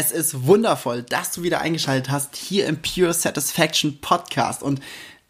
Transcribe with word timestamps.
Es 0.00 0.12
ist 0.12 0.46
wundervoll, 0.46 1.02
dass 1.02 1.30
du 1.30 1.42
wieder 1.42 1.60
eingeschaltet 1.60 2.10
hast 2.10 2.34
hier 2.34 2.64
im 2.64 2.80
Pure 2.80 3.12
Satisfaction 3.12 4.00
Podcast. 4.00 4.62
Und 4.62 4.80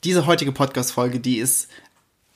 diese 0.05 0.27
heutige 0.27 0.53
Podcast-Folge, 0.53 1.19
die 1.19 1.39
ist 1.39 1.67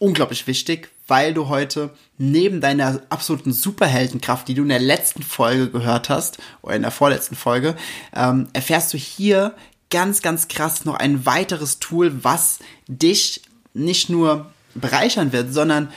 unglaublich 0.00 0.48
wichtig, 0.48 0.90
weil 1.06 1.32
du 1.32 1.46
heute 1.46 1.90
neben 2.18 2.60
deiner 2.60 3.02
absoluten 3.08 3.52
Superheldenkraft, 3.52 4.48
die 4.48 4.54
du 4.54 4.62
in 4.64 4.70
der 4.70 4.80
letzten 4.80 5.22
Folge 5.22 5.70
gehört 5.70 6.08
hast, 6.08 6.38
oder 6.62 6.74
in 6.74 6.82
der 6.82 6.90
vorletzten 6.90 7.36
Folge, 7.36 7.76
ähm, 8.16 8.48
erfährst 8.52 8.92
du 8.92 8.98
hier 8.98 9.54
ganz, 9.88 10.20
ganz 10.20 10.48
krass 10.48 10.84
noch 10.84 10.96
ein 10.96 11.24
weiteres 11.26 11.78
Tool, 11.78 12.24
was 12.24 12.58
dich 12.88 13.42
nicht 13.74 14.10
nur 14.10 14.50
bereichern 14.74 15.30
wird, 15.32 15.54
sondern 15.54 15.92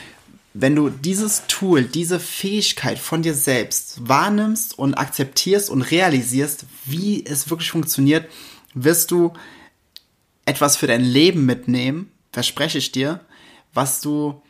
wenn 0.59 0.75
du 0.75 0.89
dieses 0.89 1.43
Tool, 1.47 1.84
diese 1.84 2.20
Fähigkeit 2.20 2.97
von 2.97 3.21
dir 3.21 3.35
selbst 3.35 4.08
wahrnimmst 4.08 4.77
und 4.77 4.95
akzeptierst 4.95 5.69
und 5.69 5.83
realisierst, 5.83 6.66
wie 6.86 7.23
es 7.25 7.50
wirklich 7.50 7.69
funktioniert, 7.69 8.27
wirst 8.73 9.11
du 9.11 9.33
etwas 10.45 10.75
für 10.75 10.88
dein 10.88 11.03
Leben 11.03 11.45
mitnehmen, 11.45 12.11
verspreche 12.31 12.80
ich 12.80 12.91
dir, 12.91 13.19
was 13.73 14.02
du 14.02 14.41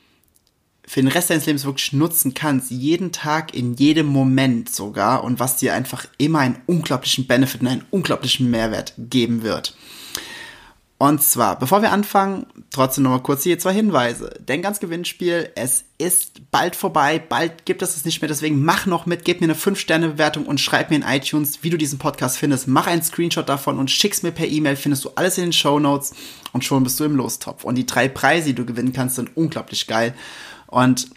für 0.85 1.01
den 1.01 1.11
Rest 1.11 1.29
deines 1.29 1.45
Lebens 1.45 1.65
wirklich 1.65 1.91
nutzen 1.91 2.33
kannst, 2.33 2.71
jeden 2.71 3.11
Tag, 3.11 3.53
in 3.53 3.75
jedem 3.75 4.05
Moment 4.05 4.73
sogar 4.73 5.25
und 5.25 5.41
was 5.41 5.57
dir 5.57 5.73
einfach 5.73 6.07
immer 6.17 6.39
einen 6.39 6.61
unglaublichen 6.67 7.27
Benefit 7.27 7.59
und 7.59 7.67
einen 7.67 7.85
unglaublichen 7.91 8.49
Mehrwert 8.49 8.93
geben 8.97 9.43
wird. 9.43 9.75
Und 10.99 11.21
zwar, 11.21 11.59
bevor 11.59 11.83
wir 11.83 11.91
anfangen, 11.91 12.47
trotzdem 12.71 13.03
nochmal 13.03 13.21
kurz 13.21 13.43
hier 13.43 13.59
zwei 13.59 13.73
Hinweise. 13.73 14.33
Denk 14.39 14.65
ans 14.65 14.79
Gewinnspiel, 14.79 15.51
es 15.53 15.85
ist 15.99 16.49
bald 16.49 16.75
vorbei, 16.75 17.19
bald 17.19 17.65
gibt 17.65 17.83
es 17.83 17.95
es 17.95 18.03
nicht 18.03 18.19
mehr, 18.21 18.27
deswegen 18.27 18.63
mach 18.63 18.87
noch 18.87 19.05
mit, 19.05 19.23
gib 19.23 19.39
mir 19.39 19.45
eine 19.45 19.53
5-Sterne-Bewertung 19.53 20.47
und 20.47 20.59
schreib 20.59 20.89
mir 20.89 20.95
in 20.95 21.03
iTunes, 21.03 21.59
wie 21.61 21.69
du 21.69 21.77
diesen 21.77 21.99
Podcast 21.99 22.39
findest. 22.39 22.67
Mach 22.67 22.87
einen 22.87 23.03
Screenshot 23.03 23.47
davon 23.47 23.77
und 23.77 23.91
schick's 23.91 24.23
mir 24.23 24.31
per 24.31 24.47
E-Mail, 24.47 24.75
findest 24.75 25.05
du 25.05 25.11
alles 25.13 25.37
in 25.37 25.45
den 25.45 25.53
Show 25.53 25.79
Notes 25.79 26.15
und 26.51 26.65
schon 26.65 26.83
bist 26.83 26.99
du 26.99 27.03
im 27.03 27.15
Lostopf. 27.15 27.63
Und 27.63 27.75
die 27.75 27.85
drei 27.85 28.07
Preise, 28.07 28.47
die 28.47 28.55
du 28.55 28.65
gewinnen 28.65 28.93
kannst, 28.93 29.17
sind 29.17 29.37
unglaublich 29.37 29.85
geil. 29.85 30.15
Und 30.65 31.09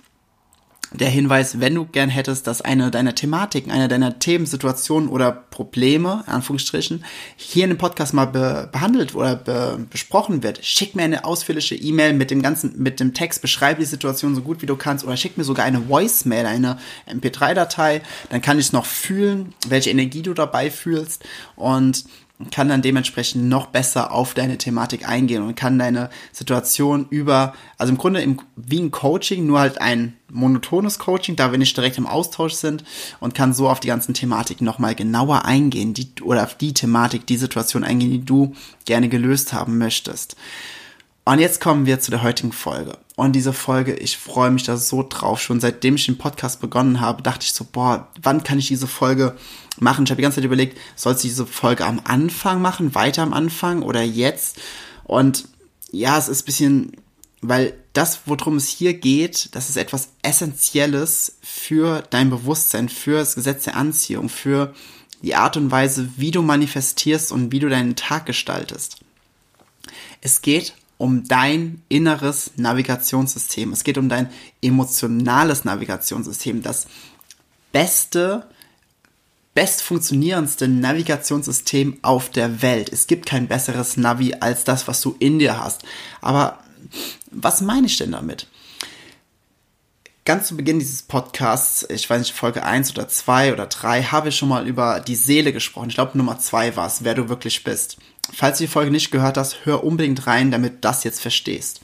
der 0.93 1.09
Hinweis, 1.09 1.61
wenn 1.61 1.75
du 1.75 1.85
gern 1.85 2.09
hättest, 2.09 2.47
dass 2.47 2.63
eine 2.63 2.91
deiner 2.91 3.15
Thematiken, 3.15 3.71
eine 3.71 3.89
deiner 3.89 4.19
Themen, 4.19 4.47
Situationen 4.47 5.09
oder 5.09 5.31
Probleme, 5.31 6.25
Anführungsstrichen, 6.27 7.05
hier 7.37 7.65
in 7.65 7.71
dem 7.71 7.79
Podcast 7.79 8.13
mal 8.13 8.27
be 8.27 8.69
behandelt 8.73 9.15
oder 9.15 9.37
be 9.37 9.79
besprochen 9.91 10.43
wird, 10.43 10.65
schick 10.65 10.97
mir 10.97 11.03
eine 11.03 11.25
ausführliche 11.25 11.77
E-Mail 11.77 12.15
mit 12.15 12.31
dem 12.31 12.43
ganzen, 12.43 12.83
mit 12.83 12.99
dem 12.99 13.15
Text, 13.15 13.41
beschreib 13.41 13.79
die 13.79 13.85
Situation 13.85 14.35
so 14.35 14.43
gut 14.43 14.63
wie 14.63 14.67
du 14.67 14.77
kannst 14.77 15.05
oder 15.05 15.17
schick 15.17 15.39
mir 15.39 15.45
sogar 15.45 15.65
eine 15.65 15.89
Voicemail, 15.89 16.47
eine 16.47 16.79
MP3-Datei, 17.09 18.03
dann 18.31 18.43
kann 18.43 18.59
ich 18.59 18.67
es 18.67 18.73
noch 18.73 18.87
fühlen, 18.87 19.55
welche 19.69 19.91
Energie 19.91 20.23
du 20.23 20.35
dabei 20.35 20.71
fühlst. 20.71 21.25
Und 21.57 22.05
kann 22.51 22.69
dann 22.69 22.83
dementsprechend 22.83 23.49
noch 23.49 23.67
besser 23.67 24.13
auf 24.13 24.35
deine 24.35 24.57
Thematik 24.57 25.07
eingehen 25.07 25.43
und 25.43 25.57
kann 25.57 25.79
deine 25.79 26.11
Situation 26.33 27.07
über, 27.11 27.55
also 27.77 27.93
im 27.93 27.99
Grunde 27.99 28.23
im, 28.23 28.41
wie 28.57 28.81
ein 28.81 28.91
Coaching, 28.91 29.47
nur 29.47 29.61
halt 29.61 29.81
ein 29.81 30.15
monotones 30.33 30.99
Coaching, 30.99 31.37
da 31.37 31.51
wir 31.51 31.59
nicht 31.59 31.77
direkt 31.77 31.99
im 31.99 32.07
Austausch 32.07 32.55
sind 32.55 32.85
und 33.21 33.35
kann 33.35 33.53
so 33.53 33.69
auf 33.69 33.81
die 33.81 33.89
ganzen 33.89 34.15
Thematiken 34.15 34.65
nochmal 34.65 34.95
genauer 34.95 35.45
eingehen, 35.45 35.93
die, 35.93 36.09
oder 36.23 36.45
auf 36.45 36.55
die 36.55 36.73
Thematik, 36.73 37.27
die 37.27 37.37
Situation 37.37 37.85
eingehen, 37.85 38.11
die 38.11 38.25
du 38.25 38.55
gerne 38.87 39.09
gelöst 39.09 39.53
haben 39.53 39.77
möchtest. 39.79 40.37
Und 41.31 41.39
jetzt 41.39 41.61
kommen 41.61 41.87
wir 41.87 42.01
zu 42.01 42.11
der 42.11 42.25
heutigen 42.25 42.51
Folge. 42.51 42.99
Und 43.15 43.37
diese 43.37 43.53
Folge, 43.53 43.95
ich 43.95 44.19
freue 44.19 44.51
mich 44.51 44.65
da 44.65 44.77
so 44.77 45.07
drauf. 45.09 45.41
Schon 45.41 45.61
seitdem 45.61 45.95
ich 45.95 46.07
den 46.07 46.19
Podcast 46.19 46.61
begonnen 46.61 47.01
habe, 47.01 47.23
dachte 47.23 47.45
ich 47.45 47.53
so, 47.53 47.65
boah, 47.71 48.09
wann 48.21 48.43
kann 48.43 48.59
ich 48.59 48.67
diese 48.67 48.89
Folge 48.89 49.37
machen? 49.79 50.03
Ich 50.03 50.11
habe 50.11 50.17
die 50.17 50.23
ganze 50.25 50.39
Zeit 50.39 50.45
überlegt, 50.45 50.77
sollst 50.97 51.23
du 51.23 51.29
diese 51.29 51.47
Folge 51.47 51.87
am 51.87 52.01
Anfang 52.03 52.61
machen, 52.61 52.97
weiter 52.97 53.23
am 53.23 53.33
Anfang 53.33 53.83
oder 53.83 54.03
jetzt? 54.03 54.59
Und 55.05 55.47
ja, 55.93 56.19
es 56.19 56.27
ist 56.27 56.43
ein 56.43 56.47
bisschen, 56.47 56.93
weil 57.43 57.75
das, 57.93 58.23
worum 58.27 58.57
es 58.57 58.67
hier 58.67 58.95
geht, 58.95 59.55
das 59.55 59.69
ist 59.71 59.77
etwas 59.77 60.09
Essentielles 60.23 61.37
für 61.43 62.03
dein 62.11 62.31
Bewusstsein, 62.31 62.89
für 62.89 63.19
das 63.19 63.37
Gesetz 63.37 63.63
der 63.63 63.77
Anziehung, 63.77 64.31
für 64.31 64.75
die 65.23 65.37
Art 65.37 65.57
und 65.57 65.71
Weise, 65.71 66.11
wie 66.17 66.33
du 66.33 66.43
manifestierst 66.43 67.31
und 67.31 67.53
wie 67.53 67.61
du 67.61 67.69
deinen 67.69 67.95
Tag 67.95 68.27
gestaltest. 68.27 68.97
Es 70.23 70.43
geht 70.43 70.75
um 71.01 71.25
dein 71.27 71.81
inneres 71.89 72.53
Navigationssystem. 72.57 73.73
Es 73.73 73.85
geht 73.85 73.97
um 73.97 74.11
dein 74.11 74.29
emotionales 74.61 75.65
Navigationssystem. 75.65 76.63
Das 76.63 76.89
beste, 77.73 78.47
best 79.55 79.81
funktionierendste 79.81 80.69
Navigationssystem 80.69 81.97
auf 82.03 82.29
der 82.29 82.61
Welt. 82.61 82.93
Es 82.93 83.07
gibt 83.07 83.25
kein 83.25 83.49
besseres 83.49 83.97
Navi 83.97 84.35
als 84.41 84.65
das, 84.65 84.89
was 84.89 85.01
du 85.01 85.17
in 85.19 85.39
dir 85.39 85.59
hast. 85.59 85.85
Aber 86.21 86.59
was 87.31 87.63
meine 87.63 87.87
ich 87.87 87.97
denn 87.97 88.13
damit? 88.13 88.47
Ganz 90.27 90.49
zu 90.49 90.57
Beginn 90.59 90.81
dieses 90.81 91.01
Podcasts, 91.01 91.87
ich 91.89 92.11
weiß 92.11 92.21
nicht, 92.21 92.35
Folge 92.35 92.63
1 92.63 92.91
oder 92.91 93.09
2 93.09 93.55
oder 93.55 93.65
3, 93.65 94.03
habe 94.03 94.29
ich 94.29 94.37
schon 94.37 94.51
mal 94.51 94.69
über 94.69 95.01
die 95.01 95.17
Seele 95.17 95.55
gesprochen. 95.55 95.89
Ich 95.89 95.95
glaube, 95.95 96.19
Nummer 96.19 96.39
2 96.39 96.77
war 96.77 96.87
es, 96.87 97.05
wer 97.05 97.15
du 97.15 97.31
wirklich 97.31 97.65
bist. 97.65 97.97
Falls 98.33 98.59
du 98.59 98.65
die 98.65 98.69
Folge 98.69 98.91
nicht 98.91 99.11
gehört 99.11 99.37
hast, 99.37 99.65
hör 99.65 99.85
unbedingt 99.85 100.27
rein, 100.27 100.51
damit 100.51 100.75
du 100.75 100.79
das 100.81 101.05
jetzt 101.05 101.21
verstehst. 101.21 101.81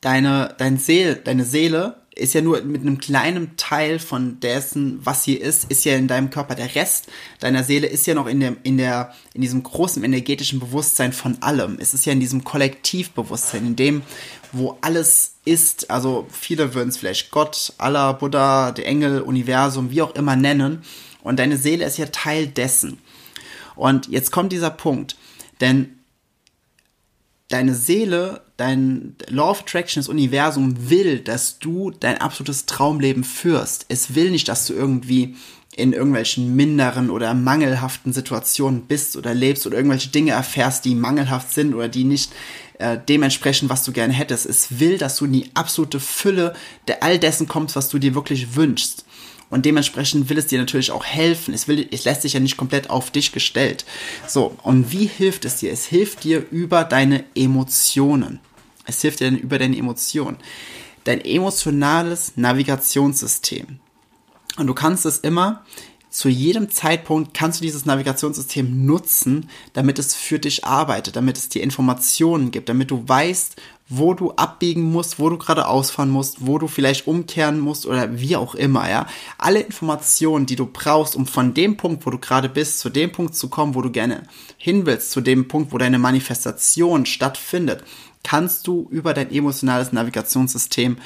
Deine, 0.00 0.54
dein 0.58 0.78
Seel, 0.78 1.16
deine 1.16 1.44
Seele 1.44 1.96
ist 2.18 2.34
ja 2.34 2.40
nur 2.40 2.60
mit 2.62 2.82
einem 2.82 2.98
kleinen 2.98 3.56
Teil 3.56 3.98
von 3.98 4.40
dessen, 4.40 4.98
was 5.04 5.24
hier 5.24 5.40
ist, 5.40 5.70
ist 5.70 5.84
ja 5.84 5.96
in 5.96 6.08
deinem 6.08 6.30
Körper. 6.30 6.54
Der 6.54 6.74
Rest 6.74 7.06
deiner 7.40 7.64
Seele 7.64 7.86
ist 7.86 8.06
ja 8.06 8.14
noch 8.14 8.26
in 8.26 8.40
dem, 8.40 8.56
in 8.64 8.76
der, 8.76 9.14
in 9.34 9.40
diesem 9.40 9.62
großen 9.62 10.02
energetischen 10.02 10.60
Bewusstsein 10.60 11.12
von 11.12 11.40
allem. 11.42 11.78
Es 11.80 11.94
ist 11.94 12.06
ja 12.06 12.12
in 12.12 12.20
diesem 12.20 12.44
Kollektivbewusstsein, 12.44 13.66
in 13.66 13.76
dem, 13.76 14.02
wo 14.52 14.76
alles 14.80 15.34
ist. 15.44 15.90
Also 15.90 16.26
viele 16.30 16.74
würden 16.74 16.88
es 16.88 16.96
vielleicht 16.96 17.30
Gott, 17.30 17.72
Allah, 17.78 18.12
Buddha, 18.12 18.72
der 18.72 18.86
Engel, 18.86 19.22
Universum, 19.22 19.90
wie 19.90 20.02
auch 20.02 20.14
immer 20.14 20.36
nennen. 20.36 20.82
Und 21.22 21.38
deine 21.38 21.56
Seele 21.56 21.84
ist 21.84 21.98
ja 21.98 22.06
Teil 22.06 22.48
dessen. 22.48 22.98
Und 23.78 24.08
jetzt 24.08 24.32
kommt 24.32 24.52
dieser 24.52 24.70
Punkt, 24.70 25.16
denn 25.60 25.98
deine 27.48 27.74
Seele, 27.74 28.42
dein 28.56 29.14
Law 29.28 29.50
of 29.50 29.60
Attraction, 29.60 30.00
das 30.00 30.08
Universum 30.08 30.90
will, 30.90 31.20
dass 31.20 31.58
du 31.58 31.90
dein 31.90 32.20
absolutes 32.20 32.66
Traumleben 32.66 33.24
führst. 33.24 33.86
Es 33.88 34.14
will 34.14 34.30
nicht, 34.30 34.48
dass 34.48 34.66
du 34.66 34.74
irgendwie 34.74 35.36
in 35.76 35.92
irgendwelchen 35.92 36.56
minderen 36.56 37.08
oder 37.08 37.34
mangelhaften 37.34 38.12
Situationen 38.12 38.86
bist 38.86 39.16
oder 39.16 39.32
lebst 39.32 39.66
oder 39.66 39.76
irgendwelche 39.76 40.08
Dinge 40.08 40.32
erfährst, 40.32 40.84
die 40.84 40.94
mangelhaft 40.94 41.52
sind 41.52 41.72
oder 41.72 41.88
die 41.88 42.04
nicht 42.04 42.32
äh, 42.78 42.98
dementsprechend, 43.08 43.70
was 43.70 43.84
du 43.84 43.92
gerne 43.92 44.12
hättest. 44.12 44.44
Es 44.44 44.80
will, 44.80 44.98
dass 44.98 45.16
du 45.16 45.26
in 45.26 45.32
die 45.32 45.50
absolute 45.54 46.00
Fülle 46.00 46.54
der 46.88 47.02
all 47.02 47.18
dessen 47.18 47.46
kommst, 47.46 47.76
was 47.76 47.88
du 47.88 47.98
dir 47.98 48.14
wirklich 48.14 48.56
wünschst. 48.56 49.04
Und 49.50 49.64
dementsprechend 49.64 50.28
will 50.28 50.38
es 50.38 50.46
dir 50.46 50.58
natürlich 50.58 50.90
auch 50.90 51.04
helfen. 51.04 51.54
Es, 51.54 51.68
will, 51.68 51.88
es 51.90 52.04
lässt 52.04 52.22
sich 52.22 52.34
ja 52.34 52.40
nicht 52.40 52.56
komplett 52.56 52.90
auf 52.90 53.10
dich 53.10 53.32
gestellt. 53.32 53.86
So, 54.26 54.56
und 54.62 54.92
wie 54.92 55.06
hilft 55.06 55.44
es 55.44 55.56
dir? 55.56 55.72
Es 55.72 55.86
hilft 55.86 56.24
dir 56.24 56.44
über 56.50 56.84
deine 56.84 57.24
Emotionen. 57.34 58.40
Es 58.84 59.00
hilft 59.00 59.20
dir 59.20 59.30
über 59.30 59.58
deine 59.58 59.76
Emotionen. 59.76 60.36
Dein 61.04 61.22
emotionales 61.22 62.32
Navigationssystem. 62.36 63.78
Und 64.58 64.66
du 64.66 64.74
kannst 64.74 65.06
es 65.06 65.18
immer 65.18 65.64
zu 66.10 66.28
jedem 66.28 66.70
Zeitpunkt 66.70 67.34
kannst 67.34 67.60
du 67.60 67.64
dieses 67.64 67.84
Navigationssystem 67.84 68.86
nutzen, 68.86 69.48
damit 69.74 69.98
es 69.98 70.14
für 70.14 70.38
dich 70.38 70.64
arbeitet, 70.64 71.16
damit 71.16 71.36
es 71.36 71.48
dir 71.48 71.62
Informationen 71.62 72.50
gibt, 72.50 72.68
damit 72.68 72.90
du 72.90 73.06
weißt, 73.06 73.56
wo 73.90 74.14
du 74.14 74.32
abbiegen 74.32 74.82
musst, 74.82 75.18
wo 75.18 75.30
du 75.30 75.38
gerade 75.38 75.66
ausfahren 75.66 76.10
musst, 76.10 76.46
wo 76.46 76.58
du 76.58 76.66
vielleicht 76.66 77.06
umkehren 77.06 77.58
musst 77.58 77.86
oder 77.86 78.18
wie 78.18 78.36
auch 78.36 78.54
immer, 78.54 78.88
ja. 78.88 79.06
Alle 79.38 79.60
Informationen, 79.60 80.46
die 80.46 80.56
du 80.56 80.66
brauchst, 80.66 81.16
um 81.16 81.26
von 81.26 81.54
dem 81.54 81.76
Punkt, 81.76 82.04
wo 82.04 82.10
du 82.10 82.18
gerade 82.18 82.48
bist, 82.48 82.80
zu 82.80 82.90
dem 82.90 83.12
Punkt 83.12 83.34
zu 83.34 83.48
kommen, 83.48 83.74
wo 83.74 83.82
du 83.82 83.90
gerne 83.90 84.24
hin 84.58 84.84
willst, 84.84 85.10
zu 85.10 85.20
dem 85.20 85.48
Punkt, 85.48 85.72
wo 85.72 85.78
deine 85.78 85.98
Manifestation 85.98 87.06
stattfindet, 87.06 87.82
kannst 88.24 88.66
du 88.66 88.88
über 88.90 89.14
dein 89.14 89.30
emotionales 89.30 89.92
Navigationssystem 89.92 90.98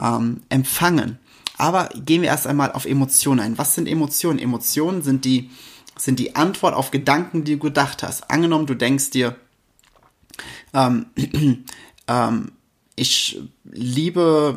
ähm, 0.00 0.40
empfangen. 0.48 1.18
Aber 1.56 1.88
gehen 1.94 2.22
wir 2.22 2.28
erst 2.28 2.46
einmal 2.46 2.72
auf 2.72 2.84
Emotionen 2.84 3.40
ein. 3.40 3.58
Was 3.58 3.74
sind 3.74 3.88
Emotionen? 3.88 4.38
Emotionen 4.38 5.02
sind 5.02 5.24
die, 5.24 5.50
sind 5.96 6.18
die 6.18 6.34
Antwort 6.34 6.74
auf 6.74 6.90
Gedanken, 6.90 7.44
die 7.44 7.54
du 7.54 7.58
gedacht 7.58 8.02
hast. 8.02 8.30
Angenommen, 8.30 8.66
du 8.66 8.74
denkst 8.74 9.10
dir, 9.10 9.36
ähm, 10.72 11.06
ähm, 12.08 12.52
ich 12.96 13.40
liebe, 13.64 14.56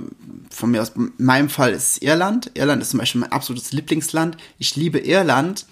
von 0.49 0.71
mir 0.71 0.81
aus, 0.81 0.89
in 0.95 1.11
meinem 1.17 1.49
Fall 1.49 1.71
ist 1.71 2.01
Irland. 2.03 2.51
Irland 2.53 2.81
ist 2.81 2.91
zum 2.91 2.99
Beispiel 2.99 3.21
mein 3.21 3.31
absolutes 3.31 3.71
Lieblingsland. 3.71 4.37
Ich 4.59 4.75
liebe 4.75 4.99
Irland. 4.99 5.65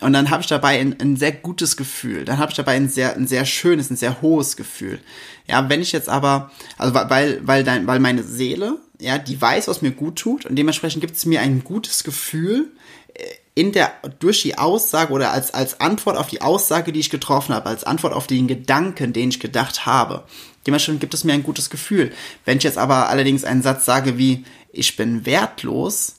Und 0.00 0.12
dann 0.14 0.30
habe 0.30 0.42
ich 0.42 0.48
dabei 0.48 0.80
ein, 0.80 1.00
ein, 1.00 1.16
sehr 1.16 1.32
gutes 1.32 1.76
Gefühl. 1.76 2.24
Dann 2.24 2.38
habe 2.38 2.50
ich 2.50 2.56
dabei 2.56 2.74
ein 2.74 2.88
sehr, 2.88 3.14
ein 3.14 3.28
sehr 3.28 3.44
schönes, 3.44 3.90
ein 3.90 3.96
sehr 3.96 4.20
hohes 4.20 4.56
Gefühl. 4.56 5.00
Ja, 5.46 5.68
wenn 5.68 5.80
ich 5.80 5.92
jetzt 5.92 6.08
aber, 6.08 6.50
also 6.76 6.92
weil, 6.94 7.40
weil, 7.46 7.62
dein, 7.62 7.86
weil 7.86 8.00
meine 8.00 8.24
Seele, 8.24 8.78
ja, 9.02 9.18
die 9.18 9.40
weiß, 9.40 9.68
was 9.68 9.82
mir 9.82 9.90
gut 9.90 10.16
tut 10.16 10.46
und 10.46 10.56
dementsprechend 10.56 11.00
gibt 11.00 11.16
es 11.16 11.26
mir 11.26 11.40
ein 11.40 11.64
gutes 11.64 12.04
Gefühl 12.04 12.70
äh, 13.14 13.24
in 13.54 13.72
der, 13.72 13.92
durch 14.20 14.42
die 14.42 14.56
Aussage 14.56 15.12
oder 15.12 15.32
als, 15.32 15.52
als 15.52 15.80
Antwort 15.80 16.16
auf 16.16 16.28
die 16.28 16.40
Aussage, 16.40 16.92
die 16.92 17.00
ich 17.00 17.10
getroffen 17.10 17.54
habe, 17.54 17.68
als 17.68 17.84
Antwort 17.84 18.14
auf 18.14 18.26
den 18.26 18.48
Gedanken, 18.48 19.12
den 19.12 19.28
ich 19.28 19.40
gedacht 19.40 19.84
habe. 19.84 20.24
Dementsprechend 20.66 21.00
gibt 21.00 21.14
es 21.14 21.24
mir 21.24 21.34
ein 21.34 21.42
gutes 21.42 21.68
Gefühl. 21.68 22.12
Wenn 22.44 22.58
ich 22.58 22.64
jetzt 22.64 22.78
aber 22.78 23.08
allerdings 23.08 23.44
einen 23.44 23.62
Satz 23.62 23.84
sage 23.84 24.16
wie, 24.16 24.44
ich 24.72 24.96
bin 24.96 25.26
wertlos, 25.26 26.14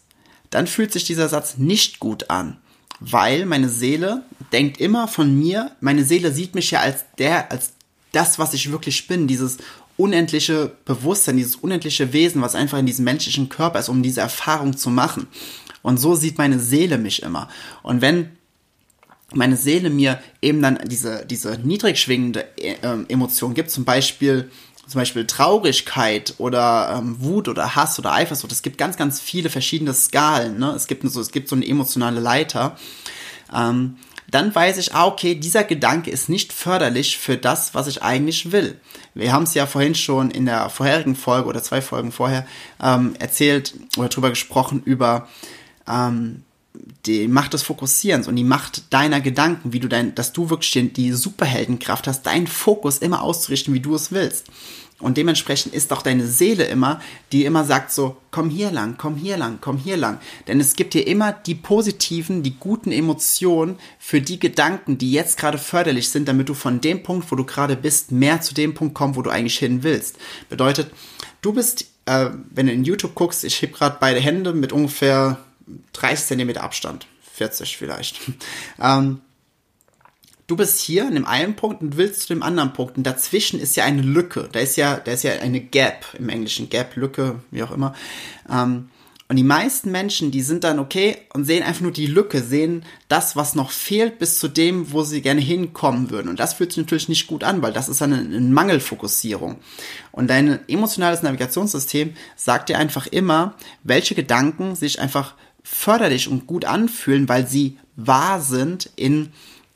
dann 0.50 0.68
fühlt 0.68 0.92
sich 0.92 1.06
dieser 1.06 1.30
Satz 1.30 1.58
nicht 1.58 2.00
gut 2.00 2.30
an. 2.30 2.58
Weil 3.00 3.46
meine 3.46 3.70
Seele 3.70 4.24
denkt 4.52 4.80
immer 4.80 5.08
von 5.08 5.38
mir, 5.38 5.72
meine 5.80 6.04
Seele 6.04 6.32
sieht 6.32 6.54
mich 6.54 6.70
ja 6.72 6.82
als 6.82 7.06
der, 7.18 7.52
als 7.52 7.72
das, 8.12 8.38
was 8.38 8.54
ich 8.54 8.72
wirklich 8.72 9.08
bin, 9.08 9.28
dieses 9.28 9.58
unendliche 9.98 10.72
Bewusstsein, 10.86 11.38
dieses 11.38 11.56
unendliche 11.56 12.13
Wesen, 12.13 12.42
was 12.42 12.56
einfach 12.56 12.80
in 12.80 12.86
diesem 12.86 13.06
menschlichen 13.06 13.50
Körper 13.50 13.80
ist, 13.80 13.90
um 13.90 14.04
diese 14.04 14.22
Erfahrung 14.22 14.75
zu 14.75 14.90
machen. 14.90 15.28
Und 15.81 15.98
so 15.98 16.16
sieht 16.16 16.38
meine 16.38 16.60
Seele 16.60 16.98
mich 16.98 17.24
immer. 17.24 17.50
Und 17.84 18.01
wenn 18.01 18.30
meine 19.34 19.57
Seele 19.57 19.90
mir 19.90 20.19
eben 20.42 20.62
dann 20.62 20.80
diese, 20.86 21.25
diese 21.25 21.60
niedrig 21.60 22.00
schwingende 22.00 22.45
äh, 22.57 22.75
Emotion 23.07 23.54
gibt, 23.54 23.72
zum 23.72 23.84
Beispiel, 23.84 24.50
zum 24.88 25.00
Beispiel 25.00 25.25
Traurigkeit 25.25 26.36
oder 26.38 27.00
ähm, 27.00 27.18
Wut 27.19 27.48
oder 27.48 27.75
Hass 27.75 27.98
oder 28.00 28.13
Eifersucht. 28.13 28.51
Es 28.51 28.62
gibt 28.62 28.78
ganz, 28.78 28.98
ganz 28.98 29.19
viele 29.19 29.50
verschiedene 29.50 29.94
Skalen. 29.94 30.60
Ne? 30.60 30.72
Es 30.72 30.88
gibt 30.88 31.10
so, 31.10 31.19
es 31.19 31.31
gibt 31.31 31.50
so 31.50 31.56
eine 31.56 31.68
emotionale 31.68 32.19
Leiter. 32.19 32.78
Ähm, 33.54 33.98
dann 34.34 34.54
weiß 34.54 34.78
ich, 34.78 34.96
ah, 34.96 35.06
okay, 35.06 35.36
dieser 35.36 35.64
Gedanke 35.64 36.10
ist 36.10 36.28
nicht 36.28 36.54
förderlich 36.54 37.18
für 37.18 37.38
das, 37.38 37.76
was 37.76 37.88
ich 37.88 38.02
eigentlich 38.02 38.52
will. 38.52 38.80
Wir 39.14 39.32
haben 39.32 39.44
es 39.44 39.54
ja 39.54 39.68
vorhin 39.68 39.94
schon 39.94 40.32
in 40.32 40.46
der 40.46 40.70
vorherigen 40.70 41.16
Folge 41.16 41.48
oder 41.48 41.62
zwei 41.62 41.82
Folgen 41.82 42.12
vorher 42.12 42.46
ähm, 42.82 43.16
erzählt 43.20 43.76
oder 43.96 44.10
drüber 44.10 44.30
gesprochen 44.30 44.82
über 44.84 45.28
ähm, 45.88 46.44
die 47.06 47.28
Macht 47.28 47.54
des 47.54 47.62
Fokussierens 47.62 48.28
und 48.28 48.36
die 48.36 48.44
Macht 48.44 48.92
deiner 48.92 49.22
Gedanken, 49.22 49.74
wie 49.74 49.80
du 49.80 49.88
dein, 49.88 50.16
dass 50.16 50.34
du 50.34 50.50
wirklich 50.50 50.94
die 50.94 51.12
Superheldenkraft 51.12 52.08
hast, 52.08 52.24
deinen 52.24 52.48
Fokus 52.48 52.98
immer 52.98 53.22
auszurichten, 53.22 53.74
wie 53.74 53.82
du 53.82 53.94
es 53.94 54.12
willst. 54.12 54.48
Und 55.04 55.18
dementsprechend 55.18 55.74
ist 55.74 55.92
auch 55.92 56.02
deine 56.02 56.26
Seele 56.26 56.64
immer, 56.64 57.02
die 57.32 57.46
immer 57.46 57.66
sagt 57.66 57.92
so, 57.92 58.18
komm 58.32 58.50
hier 58.50 58.72
lang, 58.72 58.96
komm 58.98 59.16
hier 59.16 59.38
lang, 59.38 59.60
komm 59.60 59.78
hier 59.78 59.98
lang. 59.98 60.20
Denn 60.48 60.60
es 60.60 60.76
gibt 60.76 60.94
dir 60.94 61.06
immer 61.06 61.34
die 61.34 61.56
positiven, 61.56 62.42
die 62.42 62.56
guten 62.58 62.92
Emotionen 62.92 63.78
für 64.00 64.22
die 64.22 64.40
Gedanken, 64.40 64.98
die 64.98 65.12
jetzt 65.12 65.38
gerade 65.38 65.58
förderlich 65.58 66.10
sind, 66.10 66.28
damit 66.28 66.50
du 66.50 66.54
von 66.54 66.82
dem 66.82 67.04
Punkt, 67.04 67.32
wo 67.32 67.36
du 67.36 67.44
gerade 67.44 67.76
bist, 67.76 68.12
mehr 68.12 68.42
zu 68.42 68.54
dem 68.54 68.74
Punkt 68.74 68.96
kommst, 68.96 69.18
wo 69.18 69.22
du 69.22 69.30
eigentlich 69.30 69.60
hin 69.60 69.84
willst. 69.84 70.18
Bedeutet, 70.50 70.90
du 71.42 71.54
bist, 71.54 71.86
äh, 72.06 72.30
wenn 72.52 72.68
du 72.68 72.74
in 72.74 72.86
YouTube 72.86 73.14
guckst, 73.14 73.44
ich 73.44 73.62
heb 73.62 73.74
gerade 73.74 73.98
beide 74.00 74.20
Hände 74.20 74.54
mit 74.54 74.72
ungefähr 74.72 75.38
30 75.94 76.26
Zentimeter 76.26 76.64
Abstand, 76.64 77.08
40 77.34 77.78
vielleicht. 77.78 78.20
Ähm, 78.82 79.22
du 80.48 80.56
bist 80.56 80.80
hier 80.80 81.07
an 81.07 81.16
dem 81.16 81.25
einen 81.25 81.56
Punkt 81.56 81.81
und 81.81 81.98
willst 81.98 82.22
zu 82.22 82.28
dem 82.30 82.44
anderen 82.44 82.74
Punkt 82.74 82.98
und 82.98 83.04
dazwischen 83.04 83.60
ist 83.60 83.75
ja 83.75 83.86
eine 83.86 84.01
Lücke. 84.01 84.50
Da 84.51 84.60
ist 84.60 84.75
ja, 84.75 84.98
da 84.98 85.12
ist 85.12 85.24
ja 85.24 85.34
eine 85.34 85.62
Gap 85.62 86.06
im 86.18 86.30
Englischen, 86.30 86.69
Gap, 86.69 86.95
Lücke, 86.95 87.42
wie 87.51 87.63
auch 87.63 87.72
immer. 87.72 87.95
Ähm, 88.50 88.90
und 89.30 89.38
die 89.38 89.44
meisten 89.44 89.90
Menschen, 89.90 90.31
die 90.31 90.42
sind 90.42 90.63
dann 90.63 90.80
okay 90.80 91.18
und 91.34 91.45
sehen 91.45 91.63
einfach 91.63 91.81
nur 91.81 91.92
die 91.92 92.06
Lücke, 92.06 92.44
sehen 92.44 92.84
das, 93.07 93.36
was 93.36 93.56
noch 93.56 93.72
fehlt, 93.72 94.19
bis 94.19 94.38
zu 94.38 94.48
dem, 94.48 94.92
wo 94.92 95.01
sie 95.01 95.22
gerne 95.22 95.42
hinkommen 95.42 96.12
würden. 96.12 96.28
Und 96.28 96.40
das 96.40 96.54
fühlt 96.54 96.72
sich 96.72 96.84
natürlich 96.84 97.10
nicht 97.10 97.25
gut 97.28 97.44
an, 97.44 97.62
weil 97.62 97.74
das 97.74 97.89
ist 97.89 98.01
eine, 98.01 98.18
eine 98.18 98.39
Mangelfokussierung. 98.42 99.57
Und 100.12 100.28
dein 100.30 100.60
emotionales 100.68 101.24
Navigationssystem 101.24 102.13
sagt 102.36 102.69
dir 102.69 102.78
einfach 102.78 103.07
immer, 103.07 103.56
welche 103.84 104.13
Gedanken 104.13 104.75
sich 104.75 105.00
einfach 105.00 105.36
förderlich 105.63 106.28
und 106.28 106.46
gut 106.46 106.66
anfühlen, 106.66 107.28
weil 107.30 107.48
sie 107.48 107.80
wahr 107.96 108.42
sind 108.42 108.92
in, 108.96 109.31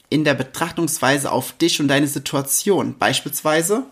in 0.10 0.24
der 0.24 0.34
Betrachtungsweise 0.34 1.32
auf 1.32 1.54
dich 1.54 1.80
und 1.80 1.88
deine 1.88 2.08
Situation. 2.08 2.96
Beispielsweise, 2.98 3.86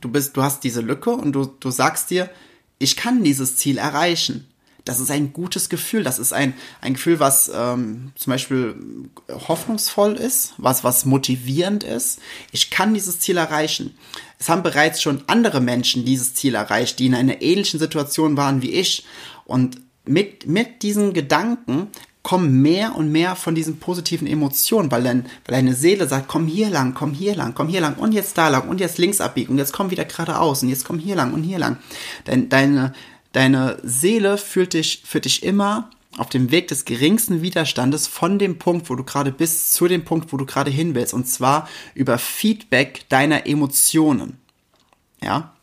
du 0.00 0.08
bist, 0.08 0.36
du 0.36 0.42
hast 0.42 0.64
diese 0.64 0.80
Lücke 0.80 1.10
und 1.10 1.32
du, 1.32 1.46
du 1.46 1.70
sagst 1.70 2.10
dir, 2.10 2.30
ich 2.78 2.96
kann 2.96 3.22
dieses 3.22 3.56
Ziel 3.56 3.78
erreichen. 3.78 4.46
Das 4.86 4.98
ist 4.98 5.10
ein 5.10 5.32
gutes 5.34 5.68
Gefühl. 5.68 6.02
Das 6.02 6.18
ist 6.18 6.32
ein, 6.32 6.54
ein 6.80 6.94
Gefühl, 6.94 7.20
was 7.20 7.50
ähm, 7.54 8.12
zum 8.14 8.30
Beispiel 8.30 8.74
hoffnungsvoll 9.28 10.14
ist, 10.14 10.54
was, 10.56 10.82
was 10.84 11.04
motivierend 11.04 11.84
ist. 11.84 12.20
Ich 12.50 12.70
kann 12.70 12.94
dieses 12.94 13.20
Ziel 13.20 13.36
erreichen. 13.36 13.96
Es 14.38 14.48
haben 14.48 14.62
bereits 14.62 15.02
schon 15.02 15.22
andere 15.26 15.60
Menschen 15.60 16.06
dieses 16.06 16.34
Ziel 16.34 16.54
erreicht, 16.54 16.98
die 16.98 17.06
in 17.06 17.14
einer 17.14 17.42
ähnlichen 17.42 17.78
Situation 17.78 18.38
waren 18.38 18.62
wie 18.62 18.72
ich. 18.72 19.04
Und 19.44 19.80
mit, 20.06 20.46
mit 20.46 20.82
diesen 20.82 21.12
Gedanken 21.12 21.88
kommen 22.22 22.60
mehr 22.60 22.96
und 22.96 23.10
mehr 23.10 23.34
von 23.34 23.54
diesen 23.54 23.78
positiven 23.78 24.26
Emotionen, 24.26 24.90
weil, 24.90 25.02
dein, 25.02 25.24
weil 25.46 25.56
deine 25.56 25.74
Seele 25.74 26.06
sagt, 26.06 26.28
komm 26.28 26.46
hier 26.46 26.68
lang, 26.68 26.94
komm 26.94 27.14
hier 27.14 27.34
lang, 27.34 27.54
komm 27.54 27.68
hier 27.68 27.80
lang 27.80 27.96
und 27.96 28.12
jetzt 28.12 28.36
da 28.36 28.48
lang 28.48 28.68
und 28.68 28.80
jetzt 28.80 28.98
links 28.98 29.20
abbiegen 29.20 29.52
und 29.52 29.58
jetzt 29.58 29.72
komm 29.72 29.90
wieder 29.90 30.04
geradeaus 30.04 30.62
und 30.62 30.68
jetzt 30.68 30.84
komm 30.84 30.98
hier 30.98 31.16
lang 31.16 31.32
und 31.32 31.42
hier 31.42 31.58
lang. 31.58 31.78
Dein, 32.24 32.48
deine, 32.48 32.92
deine 33.32 33.78
Seele 33.82 34.36
fühlt 34.36 34.74
dich, 34.74 35.02
führt 35.06 35.24
dich 35.24 35.42
immer 35.42 35.90
auf 36.18 36.28
dem 36.28 36.50
Weg 36.50 36.68
des 36.68 36.84
geringsten 36.84 37.40
Widerstandes 37.40 38.06
von 38.06 38.38
dem 38.38 38.58
Punkt, 38.58 38.90
wo 38.90 38.96
du 38.96 39.04
gerade 39.04 39.32
bist, 39.32 39.72
zu 39.72 39.88
dem 39.88 40.04
Punkt, 40.04 40.32
wo 40.32 40.36
du 40.36 40.44
gerade 40.44 40.70
hin 40.70 40.94
willst. 40.94 41.14
Und 41.14 41.26
zwar 41.26 41.68
über 41.94 42.18
Feedback 42.18 43.08
deiner 43.08 43.46
Emotionen. 43.46 44.38
Ja? 45.22 45.54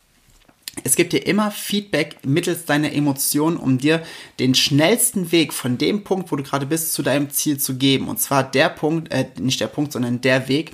Es 0.84 0.96
gibt 0.96 1.12
dir 1.12 1.26
immer 1.26 1.50
Feedback 1.50 2.18
mittels 2.24 2.64
deiner 2.64 2.92
Emotionen, 2.92 3.56
um 3.56 3.78
dir 3.78 4.02
den 4.38 4.54
schnellsten 4.54 5.32
Weg 5.32 5.52
von 5.52 5.78
dem 5.78 6.04
Punkt, 6.04 6.30
wo 6.30 6.36
du 6.36 6.42
gerade 6.42 6.66
bist, 6.66 6.92
zu 6.92 7.02
deinem 7.02 7.30
Ziel 7.30 7.58
zu 7.58 7.76
geben. 7.76 8.08
Und 8.08 8.20
zwar 8.20 8.42
der 8.42 8.68
Punkt, 8.68 9.12
äh, 9.12 9.26
nicht 9.38 9.60
der 9.60 9.66
Punkt, 9.66 9.92
sondern 9.92 10.20
der 10.20 10.48
Weg, 10.48 10.72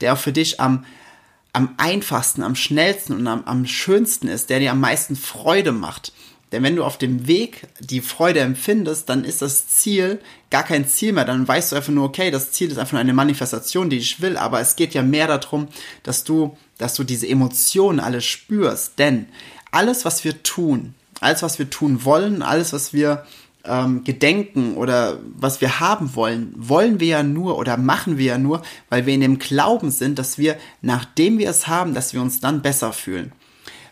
der 0.00 0.14
auch 0.14 0.18
für 0.18 0.32
dich 0.32 0.60
am, 0.60 0.84
am 1.52 1.74
einfachsten, 1.76 2.42
am 2.42 2.56
schnellsten 2.56 3.14
und 3.14 3.26
am, 3.26 3.44
am 3.44 3.66
schönsten 3.66 4.28
ist, 4.28 4.50
der 4.50 4.60
dir 4.60 4.72
am 4.72 4.80
meisten 4.80 5.16
Freude 5.16 5.72
macht. 5.72 6.12
Denn 6.54 6.62
wenn 6.62 6.76
du 6.76 6.84
auf 6.84 6.98
dem 6.98 7.26
Weg 7.26 7.66
die 7.80 8.00
Freude 8.00 8.38
empfindest, 8.38 9.08
dann 9.08 9.24
ist 9.24 9.42
das 9.42 9.66
Ziel 9.66 10.20
gar 10.50 10.62
kein 10.62 10.86
Ziel 10.86 11.12
mehr. 11.12 11.24
Dann 11.24 11.48
weißt 11.48 11.72
du 11.72 11.76
einfach 11.76 11.92
nur, 11.92 12.04
okay, 12.04 12.30
das 12.30 12.52
Ziel 12.52 12.70
ist 12.70 12.78
einfach 12.78 12.92
nur 12.92 13.00
eine 13.00 13.12
Manifestation, 13.12 13.90
die 13.90 13.96
ich 13.96 14.20
will. 14.20 14.36
Aber 14.36 14.60
es 14.60 14.76
geht 14.76 14.94
ja 14.94 15.02
mehr 15.02 15.26
darum, 15.26 15.66
dass 16.04 16.22
du, 16.22 16.56
dass 16.78 16.94
du 16.94 17.02
diese 17.02 17.26
Emotionen 17.26 17.98
alle 17.98 18.20
spürst. 18.20 19.00
Denn 19.00 19.26
alles, 19.72 20.04
was 20.04 20.22
wir 20.22 20.44
tun, 20.44 20.94
alles, 21.18 21.42
was 21.42 21.58
wir 21.58 21.68
tun 21.70 22.04
wollen, 22.04 22.40
alles, 22.40 22.72
was 22.72 22.92
wir 22.92 23.26
ähm, 23.64 24.04
gedenken 24.04 24.76
oder 24.76 25.18
was 25.36 25.60
wir 25.60 25.80
haben 25.80 26.14
wollen, 26.14 26.54
wollen 26.56 27.00
wir 27.00 27.08
ja 27.08 27.22
nur 27.24 27.58
oder 27.58 27.76
machen 27.78 28.16
wir 28.16 28.26
ja 28.26 28.38
nur, 28.38 28.62
weil 28.90 29.06
wir 29.06 29.14
in 29.14 29.22
dem 29.22 29.40
Glauben 29.40 29.90
sind, 29.90 30.20
dass 30.20 30.38
wir, 30.38 30.56
nachdem 30.82 31.38
wir 31.38 31.50
es 31.50 31.66
haben, 31.66 31.94
dass 31.94 32.12
wir 32.12 32.22
uns 32.22 32.38
dann 32.38 32.62
besser 32.62 32.92
fühlen 32.92 33.32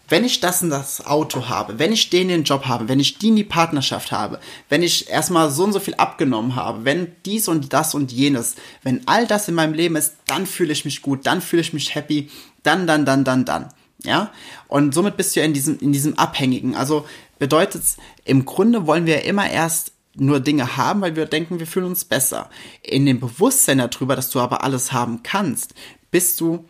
wenn 0.09 0.25
ich 0.25 0.40
das 0.40 0.62
in 0.62 0.71
das 0.71 1.06
Auto 1.06 1.49
habe, 1.49 1.78
wenn 1.78 1.92
ich 1.92 2.11
den 2.11 2.28
den 2.28 2.44
Job 2.44 2.66
habe, 2.66 2.88
wenn 2.88 3.00
ich 3.00 3.18
die 3.18 3.28
in 3.28 3.37
die 3.37 3.44
Partnerschaft 3.44 4.12
habe, 4.12 4.40
wenn 4.68 4.82
ich 4.82 5.09
erstmal 5.09 5.50
so 5.50 5.64
und 5.64 5.73
so 5.73 5.80
viel 5.80 5.94
abgenommen 5.94 6.54
habe, 6.54 6.85
wenn 6.85 7.12
dies 7.25 7.49
und 7.49 7.73
das 7.73 7.94
und 7.94 8.12
jenes, 8.12 8.56
wenn 8.82 9.06
all 9.06 9.26
das 9.26 9.49
in 9.49 9.54
meinem 9.54 9.75
Leben 9.75 9.97
ist, 9.97 10.14
dann 10.26 10.47
fühle 10.47 10.73
ich 10.73 10.85
mich 10.85 11.02
gut, 11.02 11.26
dann 11.26 11.40
fühle 11.40 11.62
ich 11.62 11.73
mich 11.73 11.94
happy, 11.94 12.30
dann, 12.62 12.87
dann, 12.87 13.04
dann, 13.04 13.25
dann, 13.25 13.44
dann. 13.44 13.68
Ja? 14.04 14.32
Und 14.68 14.94
somit 14.94 15.16
bist 15.16 15.35
du 15.35 15.40
ja 15.40 15.47
in 15.47 15.54
diesem, 15.54 15.78
in 15.78 15.92
diesem 15.92 16.18
Abhängigen. 16.18 16.75
Also 16.75 17.06
bedeutet 17.38 17.82
es, 17.82 17.97
im 18.25 18.44
Grunde 18.44 18.87
wollen 18.87 19.06
wir 19.06 19.25
immer 19.25 19.50
erst 19.50 19.92
nur 20.14 20.40
Dinge 20.40 20.76
haben, 20.76 21.00
weil 21.00 21.16
wir 21.16 21.26
denken, 21.26 21.59
wir 21.59 21.66
fühlen 21.66 21.87
uns 21.87 22.04
besser. 22.04 22.50
In 22.82 23.06
dem 23.06 23.21
Bewusstsein 23.21 23.78
darüber, 23.78 24.16
dass 24.16 24.30
du 24.30 24.40
aber 24.40 24.62
alles 24.62 24.92
haben 24.92 25.23
kannst, 25.23 25.75
bist 26.11 26.40
du 26.40 26.66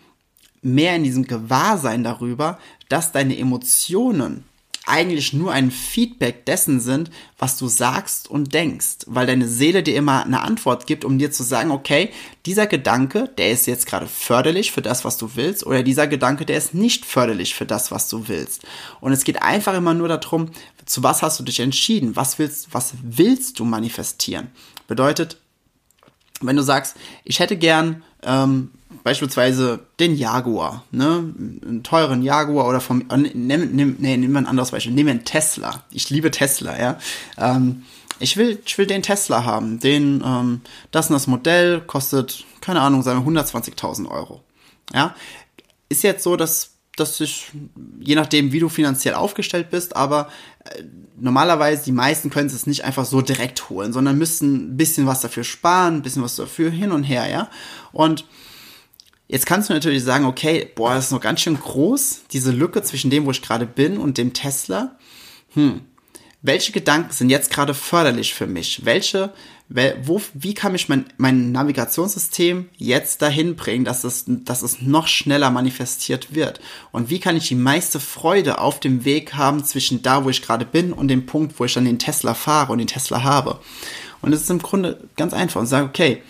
mehr 0.62 0.96
in 0.96 1.04
diesem 1.04 1.26
Gewahrsein 1.26 2.04
darüber, 2.04 2.58
dass 2.88 3.12
deine 3.12 3.36
Emotionen 3.36 4.44
eigentlich 4.84 5.32
nur 5.32 5.52
ein 5.52 5.70
Feedback 5.70 6.44
dessen 6.44 6.80
sind, 6.80 7.10
was 7.38 7.56
du 7.56 7.68
sagst 7.68 8.28
und 8.28 8.52
denkst, 8.52 9.06
weil 9.06 9.26
deine 9.26 9.46
Seele 9.46 9.82
dir 9.82 9.94
immer 9.94 10.24
eine 10.24 10.40
Antwort 10.40 10.86
gibt, 10.86 11.04
um 11.04 11.18
dir 11.18 11.30
zu 11.30 11.44
sagen, 11.44 11.70
okay, 11.70 12.10
dieser 12.46 12.66
Gedanke, 12.66 13.30
der 13.38 13.52
ist 13.52 13.66
jetzt 13.66 13.86
gerade 13.86 14.06
förderlich 14.06 14.72
für 14.72 14.82
das, 14.82 15.04
was 15.04 15.18
du 15.18 15.36
willst, 15.36 15.64
oder 15.64 15.82
dieser 15.82 16.08
Gedanke, 16.08 16.44
der 16.44 16.58
ist 16.58 16.74
nicht 16.74 17.04
förderlich 17.04 17.54
für 17.54 17.66
das, 17.66 17.92
was 17.92 18.08
du 18.08 18.26
willst. 18.26 18.62
Und 19.00 19.12
es 19.12 19.24
geht 19.24 19.42
einfach 19.42 19.74
immer 19.74 19.94
nur 19.94 20.08
darum, 20.08 20.50
zu 20.84 21.02
was 21.04 21.22
hast 21.22 21.38
du 21.38 21.44
dich 21.44 21.60
entschieden, 21.60 22.16
was 22.16 22.40
willst, 22.40 22.74
was 22.74 22.94
willst 23.02 23.60
du 23.60 23.64
manifestieren. 23.64 24.48
Bedeutet, 24.88 25.36
wenn 26.40 26.56
du 26.56 26.62
sagst, 26.62 26.96
ich 27.22 27.38
hätte 27.38 27.56
gern 27.56 28.02
ähm, 28.24 28.70
beispielsweise 29.02 29.80
den 30.00 30.14
Jaguar, 30.14 30.84
ne, 30.90 31.32
einen 31.36 31.82
teuren 31.82 32.22
Jaguar 32.22 32.68
oder 32.68 32.80
vom, 32.80 33.02
äh, 33.10 33.16
nimm, 33.16 33.74
nimm, 33.74 33.96
nee, 33.98 34.16
nimm 34.16 34.36
ein 34.36 34.46
anderes 34.46 34.70
Beispiel, 34.70 34.92
nimm 34.92 35.08
einen 35.08 35.24
Tesla. 35.24 35.84
Ich 35.90 36.10
liebe 36.10 36.30
Tesla, 36.30 36.78
ja. 36.78 36.98
Ähm, 37.38 37.84
ich 38.18 38.36
will, 38.36 38.60
ich 38.64 38.78
will 38.78 38.86
den 38.86 39.02
Tesla 39.02 39.44
haben. 39.44 39.80
Den, 39.80 40.22
ähm, 40.24 40.60
das 40.90 41.08
und 41.08 41.14
das 41.14 41.26
Modell 41.26 41.80
kostet, 41.80 42.44
keine 42.60 42.80
Ahnung, 42.80 43.02
sagen 43.02 43.24
wir 43.24 43.42
120.000 43.42 44.08
Euro. 44.08 44.42
Ja, 44.94 45.14
ist 45.88 46.02
jetzt 46.02 46.22
so, 46.22 46.36
dass 46.36 46.72
dass 46.96 47.16
sich, 47.16 47.50
je 48.00 48.14
nachdem, 48.14 48.52
wie 48.52 48.60
du 48.60 48.68
finanziell 48.68 49.14
aufgestellt 49.14 49.70
bist, 49.70 49.96
aber 49.96 50.28
äh, 50.64 50.82
normalerweise 51.18 51.84
die 51.84 51.92
meisten 51.92 52.28
können 52.28 52.48
es 52.48 52.66
nicht 52.66 52.84
einfach 52.84 53.06
so 53.06 53.22
direkt 53.22 53.70
holen, 53.70 53.92
sondern 53.92 54.18
müssen 54.18 54.72
ein 54.72 54.76
bisschen 54.76 55.06
was 55.06 55.22
dafür 55.22 55.44
sparen, 55.44 55.96
ein 55.96 56.02
bisschen 56.02 56.22
was 56.22 56.36
dafür 56.36 56.70
hin 56.70 56.92
und 56.92 57.04
her, 57.04 57.28
ja. 57.30 57.48
Und 57.92 58.26
jetzt 59.32 59.46
kannst 59.46 59.70
du 59.70 59.72
natürlich 59.72 60.04
sagen, 60.04 60.26
okay, 60.26 60.68
boah, 60.74 60.94
das 60.94 61.06
ist 61.06 61.10
noch 61.10 61.20
ganz 61.20 61.40
schön 61.40 61.58
groß, 61.58 62.24
diese 62.32 62.52
Lücke 62.52 62.82
zwischen 62.82 63.10
dem, 63.10 63.24
wo 63.24 63.30
ich 63.30 63.40
gerade 63.40 63.66
bin 63.66 63.96
und 63.96 64.18
dem 64.18 64.34
Tesla. 64.34 64.96
Hm, 65.54 65.80
welche 66.42 66.72
Gedanken 66.72 67.12
sind 67.12 67.30
jetzt 67.30 67.50
gerade 67.50 67.72
förderlich 67.72 68.34
für 68.34 68.46
mich? 68.46 68.84
Welche, 68.84 69.32
wo, 70.02 70.20
wie 70.34 70.52
kann 70.52 70.72
mich 70.72 70.90
mein, 70.90 71.06
mein 71.16 71.50
Navigationssystem 71.50 72.68
jetzt 72.76 73.22
dahin 73.22 73.56
bringen, 73.56 73.86
dass 73.86 74.04
es, 74.04 74.24
dass 74.26 74.60
es 74.60 74.82
noch 74.82 75.06
schneller 75.06 75.50
manifestiert 75.50 76.34
wird? 76.34 76.60
Und 76.90 77.08
wie 77.08 77.18
kann 77.20 77.36
ich 77.36 77.48
die 77.48 77.54
meiste 77.54 78.00
Freude 78.00 78.58
auf 78.58 78.80
dem 78.80 79.06
Weg 79.06 79.32
haben 79.32 79.64
zwischen 79.64 80.02
da, 80.02 80.24
wo 80.24 80.28
ich 80.28 80.42
gerade 80.42 80.66
bin 80.66 80.92
und 80.92 81.08
dem 81.08 81.24
Punkt, 81.24 81.58
wo 81.58 81.64
ich 81.64 81.72
dann 81.72 81.86
den 81.86 81.98
Tesla 81.98 82.34
fahre 82.34 82.72
und 82.72 82.78
den 82.78 82.86
Tesla 82.86 83.22
habe? 83.22 83.60
Und 84.20 84.34
es 84.34 84.42
ist 84.42 84.50
im 84.50 84.60
Grunde 84.60 85.00
ganz 85.16 85.32
einfach 85.32 85.60
und 85.60 85.68
sage, 85.68 85.86
okay, 85.86 86.22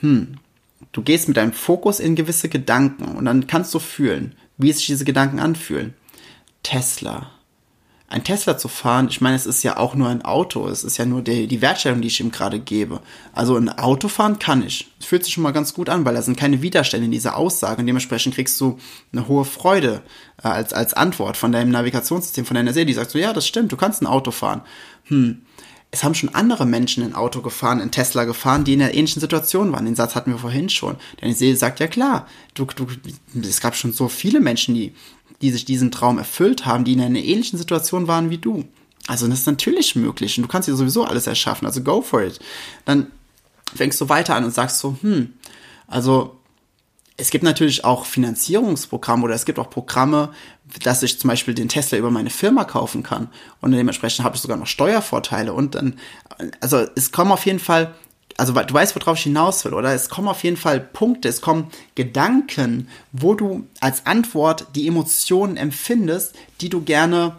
hm, 0.00 0.36
du 0.90 1.02
gehst 1.02 1.28
mit 1.28 1.36
deinem 1.36 1.52
Fokus 1.52 2.00
in 2.00 2.16
gewisse 2.16 2.48
Gedanken 2.48 3.16
und 3.16 3.24
dann 3.24 3.46
kannst 3.46 3.72
du 3.74 3.78
fühlen, 3.78 4.34
wie 4.58 4.72
sich 4.72 4.86
diese 4.86 5.04
Gedanken 5.04 5.38
anfühlen. 5.38 5.94
Tesla, 6.62 7.30
ein 8.12 8.24
Tesla 8.24 8.58
zu 8.58 8.68
fahren, 8.68 9.08
ich 9.08 9.22
meine, 9.22 9.36
es 9.36 9.46
ist 9.46 9.62
ja 9.62 9.78
auch 9.78 9.94
nur 9.94 10.08
ein 10.08 10.22
Auto, 10.22 10.68
es 10.68 10.84
ist 10.84 10.98
ja 10.98 11.06
nur 11.06 11.22
die, 11.22 11.46
die 11.46 11.62
Wertstellung, 11.62 12.02
die 12.02 12.08
ich 12.08 12.20
ihm 12.20 12.30
gerade 12.30 12.58
gebe. 12.60 13.00
Also 13.32 13.56
ein 13.56 13.70
Auto 13.70 14.08
fahren 14.08 14.38
kann 14.38 14.62
ich. 14.62 14.90
Es 15.00 15.06
fühlt 15.06 15.24
sich 15.24 15.32
schon 15.32 15.42
mal 15.42 15.52
ganz 15.52 15.72
gut 15.72 15.88
an, 15.88 16.04
weil 16.04 16.14
da 16.14 16.20
sind 16.20 16.36
keine 16.36 16.60
Widerstände 16.60 17.06
in 17.06 17.10
dieser 17.10 17.38
Aussage 17.38 17.80
und 17.80 17.86
dementsprechend 17.86 18.34
kriegst 18.34 18.60
du 18.60 18.78
eine 19.12 19.28
hohe 19.28 19.46
Freude 19.46 20.02
äh, 20.42 20.48
als, 20.48 20.74
als 20.74 20.92
Antwort 20.92 21.38
von 21.38 21.52
deinem 21.52 21.70
Navigationssystem, 21.70 22.44
von 22.44 22.54
deiner 22.54 22.74
Seele, 22.74 22.84
die 22.84 22.92
sagt 22.92 23.12
so, 23.12 23.18
ja, 23.18 23.32
das 23.32 23.46
stimmt, 23.46 23.72
du 23.72 23.78
kannst 23.78 24.02
ein 24.02 24.06
Auto 24.06 24.30
fahren. 24.30 24.60
Hm, 25.04 25.46
es 25.92 26.02
haben 26.02 26.14
schon 26.14 26.34
andere 26.34 26.64
Menschen 26.66 27.04
ein 27.04 27.14
Auto 27.14 27.42
gefahren, 27.42 27.78
in 27.78 27.90
Tesla 27.90 28.24
gefahren, 28.24 28.64
die 28.64 28.72
in 28.72 28.82
einer 28.82 28.94
ähnlichen 28.94 29.20
Situation 29.20 29.72
waren. 29.72 29.84
Den 29.84 29.94
Satz 29.94 30.14
hatten 30.14 30.32
wir 30.32 30.38
vorhin 30.38 30.70
schon. 30.70 30.96
Denn 31.20 31.34
Seele 31.34 31.56
sagt, 31.56 31.80
ja 31.80 31.86
klar, 31.86 32.26
du, 32.54 32.64
du, 32.64 32.86
es 33.40 33.60
gab 33.60 33.76
schon 33.76 33.92
so 33.92 34.08
viele 34.08 34.40
Menschen, 34.40 34.74
die 34.74 34.94
die 35.42 35.50
sich 35.50 35.64
diesen 35.64 35.90
Traum 35.90 36.18
erfüllt 36.18 36.64
haben, 36.64 36.84
die 36.84 36.92
in 36.92 37.00
einer 37.00 37.18
ähnlichen 37.18 37.58
Situation 37.58 38.06
waren 38.06 38.30
wie 38.30 38.38
du. 38.38 38.64
Also 39.08 39.26
das 39.26 39.40
ist 39.40 39.46
natürlich 39.46 39.96
möglich 39.96 40.38
und 40.38 40.44
du 40.44 40.48
kannst 40.48 40.68
dir 40.68 40.76
sowieso 40.76 41.04
alles 41.04 41.26
erschaffen, 41.26 41.66
also 41.66 41.82
go 41.82 42.00
for 42.00 42.22
it. 42.22 42.38
Dann 42.84 43.08
fängst 43.74 44.00
du 44.00 44.08
weiter 44.08 44.36
an 44.36 44.44
und 44.44 44.54
sagst 44.54 44.78
so, 44.78 44.96
hm, 45.02 45.34
also 45.88 46.38
es 47.22 47.30
gibt 47.30 47.44
natürlich 47.44 47.84
auch 47.84 48.04
Finanzierungsprogramme 48.04 49.22
oder 49.22 49.34
es 49.36 49.44
gibt 49.44 49.60
auch 49.60 49.70
Programme, 49.70 50.30
dass 50.82 51.04
ich 51.04 51.20
zum 51.20 51.28
Beispiel 51.28 51.54
den 51.54 51.68
Tesla 51.68 51.96
über 51.96 52.10
meine 52.10 52.30
Firma 52.30 52.64
kaufen 52.64 53.04
kann 53.04 53.28
und 53.60 53.70
dementsprechend 53.70 54.24
habe 54.24 54.34
ich 54.34 54.42
sogar 54.42 54.56
noch 54.56 54.66
Steuervorteile 54.66 55.52
und 55.52 55.76
dann, 55.76 56.00
also 56.60 56.84
es 56.96 57.12
kommen 57.12 57.30
auf 57.30 57.46
jeden 57.46 57.60
Fall 57.60 57.94
also 58.38 58.54
du 58.54 58.74
weißt, 58.74 58.96
worauf 58.96 59.18
ich 59.18 59.24
hinaus 59.24 59.64
will, 59.64 59.74
oder? 59.74 59.94
Es 59.94 60.08
kommen 60.08 60.26
auf 60.26 60.42
jeden 60.42 60.56
Fall 60.56 60.80
Punkte, 60.80 61.28
es 61.28 61.42
kommen 61.42 61.70
Gedanken, 61.94 62.88
wo 63.12 63.34
du 63.34 63.66
als 63.78 64.06
Antwort 64.06 64.68
die 64.74 64.88
Emotionen 64.88 65.58
empfindest, 65.58 66.34
die 66.62 66.70
du 66.70 66.80
gerne, 66.80 67.36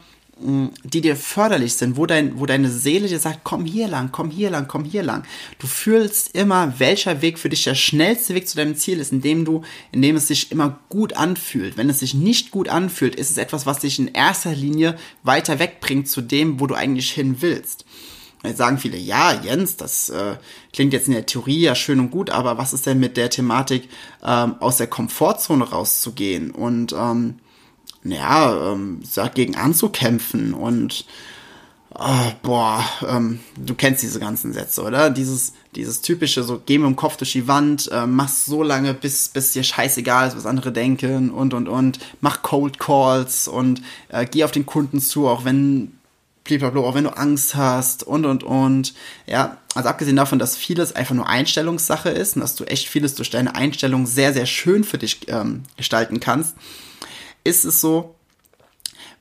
die 0.84 1.02
dir 1.02 1.16
förderlich 1.16 1.76
sind, 1.76 1.96
wo, 1.98 2.06
dein, 2.06 2.40
wo 2.40 2.46
deine 2.46 2.70
Seele 2.70 3.08
dir 3.08 3.20
sagt, 3.20 3.42
komm 3.44 3.66
hier 3.66 3.88
lang, 3.88 4.10
komm 4.12 4.30
hier 4.30 4.50
lang, 4.50 4.68
komm 4.68 4.84
hier 4.84 5.04
lang. 5.04 5.24
Du 5.60 5.68
fühlst 5.68 6.36
immer, 6.36 6.74
welcher 6.80 7.22
Weg 7.22 7.40
für 7.40 7.50
dich 7.50 7.64
der 7.64 7.76
schnellste 7.76 8.36
Weg 8.36 8.48
zu 8.48 8.58
deinem 8.58 8.76
Ziel 8.76 9.00
ist, 9.00 9.12
indem 9.12 9.46
du, 9.46 9.62
indem 9.92 10.18
es 10.18 10.28
sich 10.28 10.52
immer 10.52 10.80
gut 10.90 11.14
anfühlt. 11.14 11.78
Wenn 11.78 11.90
es 11.90 12.00
sich 12.00 12.14
nicht 12.14 12.52
gut 12.52 12.68
anfühlt, 12.68 13.16
ist 13.16 13.32
es 13.32 13.38
etwas, 13.38 13.66
was 13.66 13.80
dich 13.80 14.00
in 14.00 14.10
erster 14.10 14.54
Linie 14.54 14.98
weiter 15.24 15.60
wegbringt 15.60 16.10
zu 16.10 16.22
dem, 16.22 16.60
wo 16.60 16.68
du 16.68 16.76
eigentlich 16.76 17.12
hin 17.12 17.38
willst. 17.40 17.86
Jetzt 18.44 18.58
sagen 18.58 18.78
viele, 18.78 18.98
ja, 18.98 19.34
Jens, 19.42 19.78
das 19.78 20.10
äh, 20.10 20.36
klingt 20.74 20.92
jetzt 20.92 21.08
in 21.08 21.14
der 21.14 21.26
Theorie 21.26 21.62
ja 21.62 21.76
schön 21.76 22.02
und 22.02 22.12
gut, 22.12 22.30
aber 22.30 22.58
was 22.58 22.74
ist 22.74 22.86
denn 22.86 23.00
mit 23.00 23.16
der 23.16 23.30
Thematik, 23.30 23.88
ähm, 24.22 24.56
aus 24.60 24.78
der 24.78 24.88
Komfortzone 24.88 25.64
rauszugehen 25.64 26.52
und 26.52 26.92
ähm, 26.92 27.36
ja, 28.04 28.74
ähm, 28.74 29.02
dagegen 29.16 29.56
anzukämpfen 29.56 30.54
und 30.54 31.06
oh, 31.96 32.32
boah, 32.42 32.84
ähm, 33.08 33.40
du 33.58 33.76
kennst 33.76 34.04
diese 34.04 34.20
ganzen 34.20 34.54
Sätze, 34.54 34.82
oder? 34.84 35.10
Dieses, 35.10 35.54
dieses 35.76 36.02
typische, 36.02 36.44
so 36.44 36.62
geh 36.66 36.78
mit 36.78 36.88
dem 36.88 36.96
Kopf 36.96 37.18
durch 37.18 37.34
die 37.34 37.48
Wand, 37.48 37.90
äh, 37.92 38.06
mach's 38.08 38.46
so 38.46 38.64
lange, 38.64 38.94
bis, 38.94 39.30
bis 39.30 39.54
dir 39.54 39.64
scheißegal 39.64 40.28
ist, 40.28 40.38
was 40.38 40.46
andere 40.46 40.72
denken 40.72 41.32
und 41.32 41.54
und 41.54 41.68
und, 41.68 42.00
mach 42.22 42.42
Cold 42.42 42.80
Calls 42.80 43.48
und 43.48 43.82
äh, 44.10 44.26
geh 44.26 44.44
auf 44.44 44.52
den 44.52 44.66
Kunden 44.66 45.00
zu, 45.00 45.28
auch 45.28 45.46
wenn 45.46 45.94
blablabla, 46.44 46.82
auch 46.82 46.96
wenn 46.96 47.06
du 47.06 47.18
Angst 47.18 47.56
hast 47.56 48.04
und 48.04 48.26
und 48.26 48.44
und. 48.44 48.94
Ja, 49.28 49.58
also 49.76 49.90
abgesehen 49.90 50.18
davon, 50.18 50.40
dass 50.40 50.56
vieles 50.56 50.94
einfach 50.94 51.16
nur 51.16 51.28
Einstellungssache 51.28 52.10
ist 52.10 52.36
und 52.36 52.42
dass 52.42 52.56
du 52.56 52.66
echt 52.66 52.88
vieles 52.88 53.16
durch 53.16 53.30
deine 53.30 53.56
Einstellung 53.56 54.06
sehr, 54.06 54.34
sehr 54.34 54.46
schön 54.46 54.84
für 54.84 54.98
dich 54.98 55.28
ähm, 55.28 55.64
gestalten 55.78 56.20
kannst, 56.20 56.56
ist 57.44 57.66
es 57.66 57.82
so, 57.82 58.16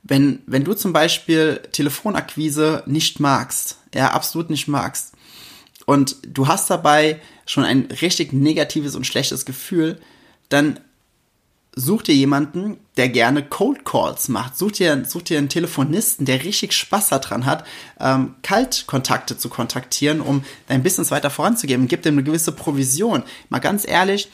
wenn, 0.02 0.42
wenn 0.46 0.64
du 0.64 0.74
zum 0.74 0.92
Beispiel 0.92 1.60
Telefonakquise 1.72 2.82
nicht 2.86 3.20
magst, 3.20 3.78
ja, 3.94 4.10
absolut 4.10 4.50
nicht 4.50 4.68
magst, 4.68 5.12
und 5.86 6.16
du 6.26 6.46
hast 6.46 6.70
dabei 6.70 7.20
schon 7.46 7.64
ein 7.64 7.88
richtig 8.00 8.32
negatives 8.32 8.94
und 8.94 9.06
schlechtes 9.06 9.44
Gefühl, 9.44 10.00
dann 10.48 10.78
such 11.74 12.02
dir 12.02 12.14
jemanden, 12.14 12.76
der 12.96 13.08
gerne 13.08 13.42
Cold 13.42 13.84
Calls 13.84 14.28
macht. 14.28 14.58
Such 14.58 14.72
dir, 14.72 15.04
such 15.06 15.22
dir 15.22 15.38
einen 15.38 15.48
Telefonisten, 15.48 16.26
der 16.26 16.44
richtig 16.44 16.74
Spaß 16.74 17.08
daran 17.08 17.46
hat, 17.46 17.64
ähm, 17.98 18.34
Kaltkontakte 18.42 19.38
zu 19.38 19.48
kontaktieren, 19.48 20.20
um 20.20 20.44
dein 20.68 20.82
Business 20.82 21.10
weiter 21.10 21.30
voranzugeben. 21.30 21.88
Gib 21.88 22.02
dem 22.02 22.14
eine 22.14 22.24
gewisse 22.24 22.52
Provision. 22.52 23.22
Mal 23.48 23.60
ganz 23.60 23.88
ehrlich, 23.88 24.28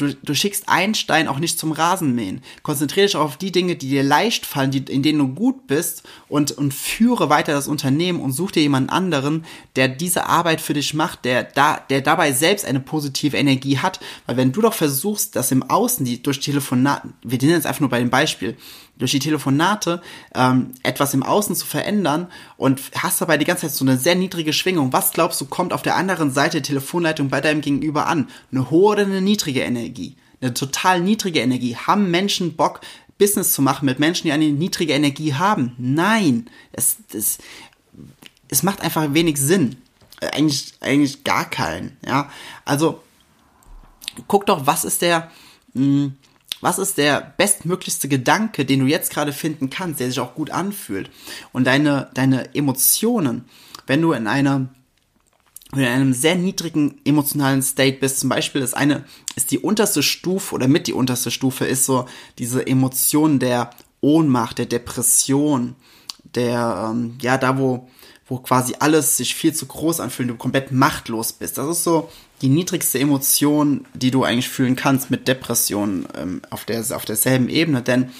Du, 0.00 0.14
du 0.14 0.34
schickst 0.34 0.68
einen 0.68 0.94
Stein 0.94 1.28
auch 1.28 1.38
nicht 1.38 1.58
zum 1.58 1.72
Rasenmähen. 1.72 2.40
Konzentriere 2.62 3.06
dich 3.06 3.16
auf 3.16 3.36
die 3.36 3.52
Dinge, 3.52 3.76
die 3.76 3.90
dir 3.90 4.02
leicht 4.02 4.46
fallen, 4.46 4.70
die, 4.70 4.78
in 4.78 5.02
denen 5.02 5.18
du 5.18 5.28
gut 5.28 5.66
bist 5.66 6.04
und, 6.28 6.52
und 6.52 6.72
führe 6.72 7.28
weiter 7.28 7.52
das 7.52 7.68
Unternehmen 7.68 8.20
und 8.20 8.32
such 8.32 8.52
dir 8.52 8.62
jemanden 8.62 8.88
anderen, 8.88 9.44
der 9.76 9.88
diese 9.88 10.26
Arbeit 10.26 10.62
für 10.62 10.72
dich 10.72 10.94
macht, 10.94 11.26
der 11.26 11.44
da, 11.44 11.84
der 11.90 12.00
dabei 12.00 12.32
selbst 12.32 12.64
eine 12.64 12.80
positive 12.80 13.36
Energie 13.36 13.78
hat. 13.78 14.00
Weil 14.24 14.38
wenn 14.38 14.52
du 14.52 14.62
doch 14.62 14.74
versuchst, 14.74 15.36
das 15.36 15.52
im 15.52 15.62
Außen, 15.62 16.06
die 16.06 16.22
durch 16.22 16.40
Telefonaten, 16.40 17.12
wir 17.22 17.38
nennen 17.38 17.52
jetzt 17.52 17.66
einfach 17.66 17.80
nur 17.80 17.90
bei 17.90 17.98
dem 17.98 18.10
Beispiel, 18.10 18.56
durch 19.00 19.10
die 19.10 19.18
Telefonate 19.18 20.00
ähm, 20.34 20.72
etwas 20.82 21.14
im 21.14 21.24
Außen 21.24 21.56
zu 21.56 21.66
verändern 21.66 22.28
und 22.56 22.80
hast 22.96 23.20
dabei 23.20 23.38
die 23.38 23.44
ganze 23.44 23.66
Zeit 23.66 23.74
so 23.74 23.84
eine 23.84 23.98
sehr 23.98 24.14
niedrige 24.14 24.52
Schwingung. 24.52 24.92
Was 24.92 25.12
glaubst 25.12 25.40
du, 25.40 25.46
kommt 25.46 25.72
auf 25.72 25.82
der 25.82 25.96
anderen 25.96 26.30
Seite 26.30 26.58
der 26.58 26.62
Telefonleitung 26.62 27.28
bei 27.28 27.40
deinem 27.40 27.62
Gegenüber 27.62 28.06
an? 28.06 28.28
Eine 28.52 28.70
hohe 28.70 28.92
oder 28.92 29.02
eine 29.02 29.20
niedrige 29.20 29.62
Energie? 29.62 30.16
Eine 30.40 30.54
total 30.54 31.00
niedrige 31.00 31.40
Energie. 31.40 31.76
Haben 31.76 32.10
Menschen 32.10 32.54
Bock, 32.54 32.80
Business 33.18 33.52
zu 33.52 33.62
machen 33.62 33.86
mit 33.86 33.98
Menschen, 33.98 34.28
die 34.28 34.32
eine 34.32 34.46
niedrige 34.46 34.92
Energie 34.92 35.34
haben? 35.34 35.72
Nein. 35.78 36.48
Es, 36.72 36.98
es, 37.12 37.38
es 38.48 38.62
macht 38.62 38.82
einfach 38.82 39.12
wenig 39.12 39.38
Sinn. 39.38 39.76
Eigentlich, 40.32 40.74
eigentlich 40.80 41.24
gar 41.24 41.48
keinen. 41.48 41.96
Ja, 42.06 42.30
also 42.64 43.02
guck 44.28 44.46
doch, 44.46 44.66
was 44.66 44.84
ist 44.84 45.02
der, 45.02 45.30
mh, 45.72 45.82
hm, 45.82 46.16
was 46.60 46.78
ist 46.78 46.98
der 46.98 47.34
bestmöglichste 47.36 48.08
Gedanke, 48.08 48.64
den 48.64 48.80
du 48.80 48.86
jetzt 48.86 49.12
gerade 49.12 49.32
finden 49.32 49.70
kannst, 49.70 50.00
der 50.00 50.08
sich 50.08 50.20
auch 50.20 50.34
gut 50.34 50.50
anfühlt? 50.50 51.10
Und 51.52 51.66
deine, 51.66 52.10
deine 52.14 52.54
Emotionen, 52.54 53.44
wenn 53.86 54.02
du 54.02 54.12
in 54.12 54.26
einer 54.26 54.68
wenn 55.72 55.82
du 55.82 55.86
in 55.86 55.94
einem 55.94 56.12
sehr 56.12 56.34
niedrigen 56.34 57.00
emotionalen 57.04 57.62
State 57.62 57.98
bist, 57.98 58.18
zum 58.18 58.28
Beispiel 58.28 58.60
ist 58.60 58.76
eine, 58.76 59.04
ist 59.36 59.52
die 59.52 59.60
unterste 59.60 60.02
Stufe 60.02 60.54
oder 60.54 60.66
mit 60.66 60.88
die 60.88 60.92
unterste 60.92 61.30
Stufe 61.30 61.64
ist 61.64 61.86
so 61.86 62.06
diese 62.38 62.66
Emotion 62.66 63.38
der 63.38 63.70
Ohnmacht, 64.00 64.58
der 64.58 64.66
Depression, 64.66 65.76
der, 66.34 66.90
ähm, 66.90 67.18
ja, 67.20 67.38
da 67.38 67.56
wo, 67.58 67.88
wo 68.26 68.38
quasi 68.38 68.74
alles 68.80 69.16
sich 69.16 69.34
viel 69.34 69.54
zu 69.54 69.66
groß 69.66 70.00
anfühlt, 70.00 70.30
du 70.30 70.34
komplett 70.34 70.72
machtlos 70.72 71.32
bist. 71.32 71.58
Das 71.58 71.68
ist 71.68 71.84
so 71.84 72.10
die 72.42 72.48
niedrigste 72.48 72.98
Emotion, 72.98 73.86
die 73.94 74.10
du 74.10 74.24
eigentlich 74.24 74.48
fühlen 74.48 74.76
kannst 74.76 75.10
mit 75.10 75.28
Depressionen 75.28 76.06
ähm, 76.16 76.42
auf, 76.50 76.64
der, 76.64 76.84
auf 76.94 77.04
derselben 77.04 77.48
Ebene. 77.48 77.82
Denn 77.82 78.10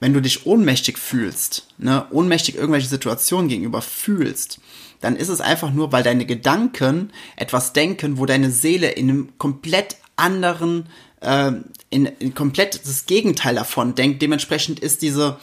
wenn 0.00 0.14
du 0.14 0.20
dich 0.20 0.46
ohnmächtig 0.46 0.98
fühlst, 0.98 1.66
ne, 1.78 2.06
ohnmächtig 2.10 2.54
irgendwelche 2.54 2.88
Situationen 2.88 3.48
gegenüber 3.48 3.82
fühlst, 3.82 4.60
dann 5.00 5.16
ist 5.16 5.28
es 5.28 5.40
einfach 5.40 5.72
nur, 5.72 5.92
weil 5.92 6.02
deine 6.02 6.26
Gedanken 6.26 7.10
etwas 7.36 7.72
denken, 7.72 8.18
wo 8.18 8.26
deine 8.26 8.50
Seele 8.50 8.90
in 8.90 9.10
einem 9.10 9.38
komplett 9.38 9.96
anderen, 10.16 10.86
äh, 11.20 11.52
in, 11.90 12.06
in 12.06 12.34
komplett 12.34 12.80
das 12.84 13.06
Gegenteil 13.06 13.54
davon 13.54 13.94
denkt. 13.94 14.22
Dementsprechend 14.22 14.80
ist 14.80 15.02
diese 15.02 15.38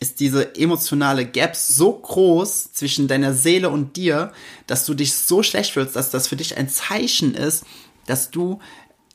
ist 0.00 0.18
diese 0.18 0.56
emotionale 0.56 1.26
Gap 1.26 1.54
so 1.54 1.92
groß 1.92 2.72
zwischen 2.72 3.06
deiner 3.06 3.34
Seele 3.34 3.68
und 3.68 3.96
dir, 3.96 4.32
dass 4.66 4.86
du 4.86 4.94
dich 4.94 5.14
so 5.14 5.42
schlecht 5.42 5.72
fühlst, 5.72 5.94
dass 5.94 6.10
das 6.10 6.26
für 6.26 6.36
dich 6.36 6.56
ein 6.56 6.70
Zeichen 6.70 7.34
ist, 7.34 7.64
dass 8.06 8.30
du 8.30 8.58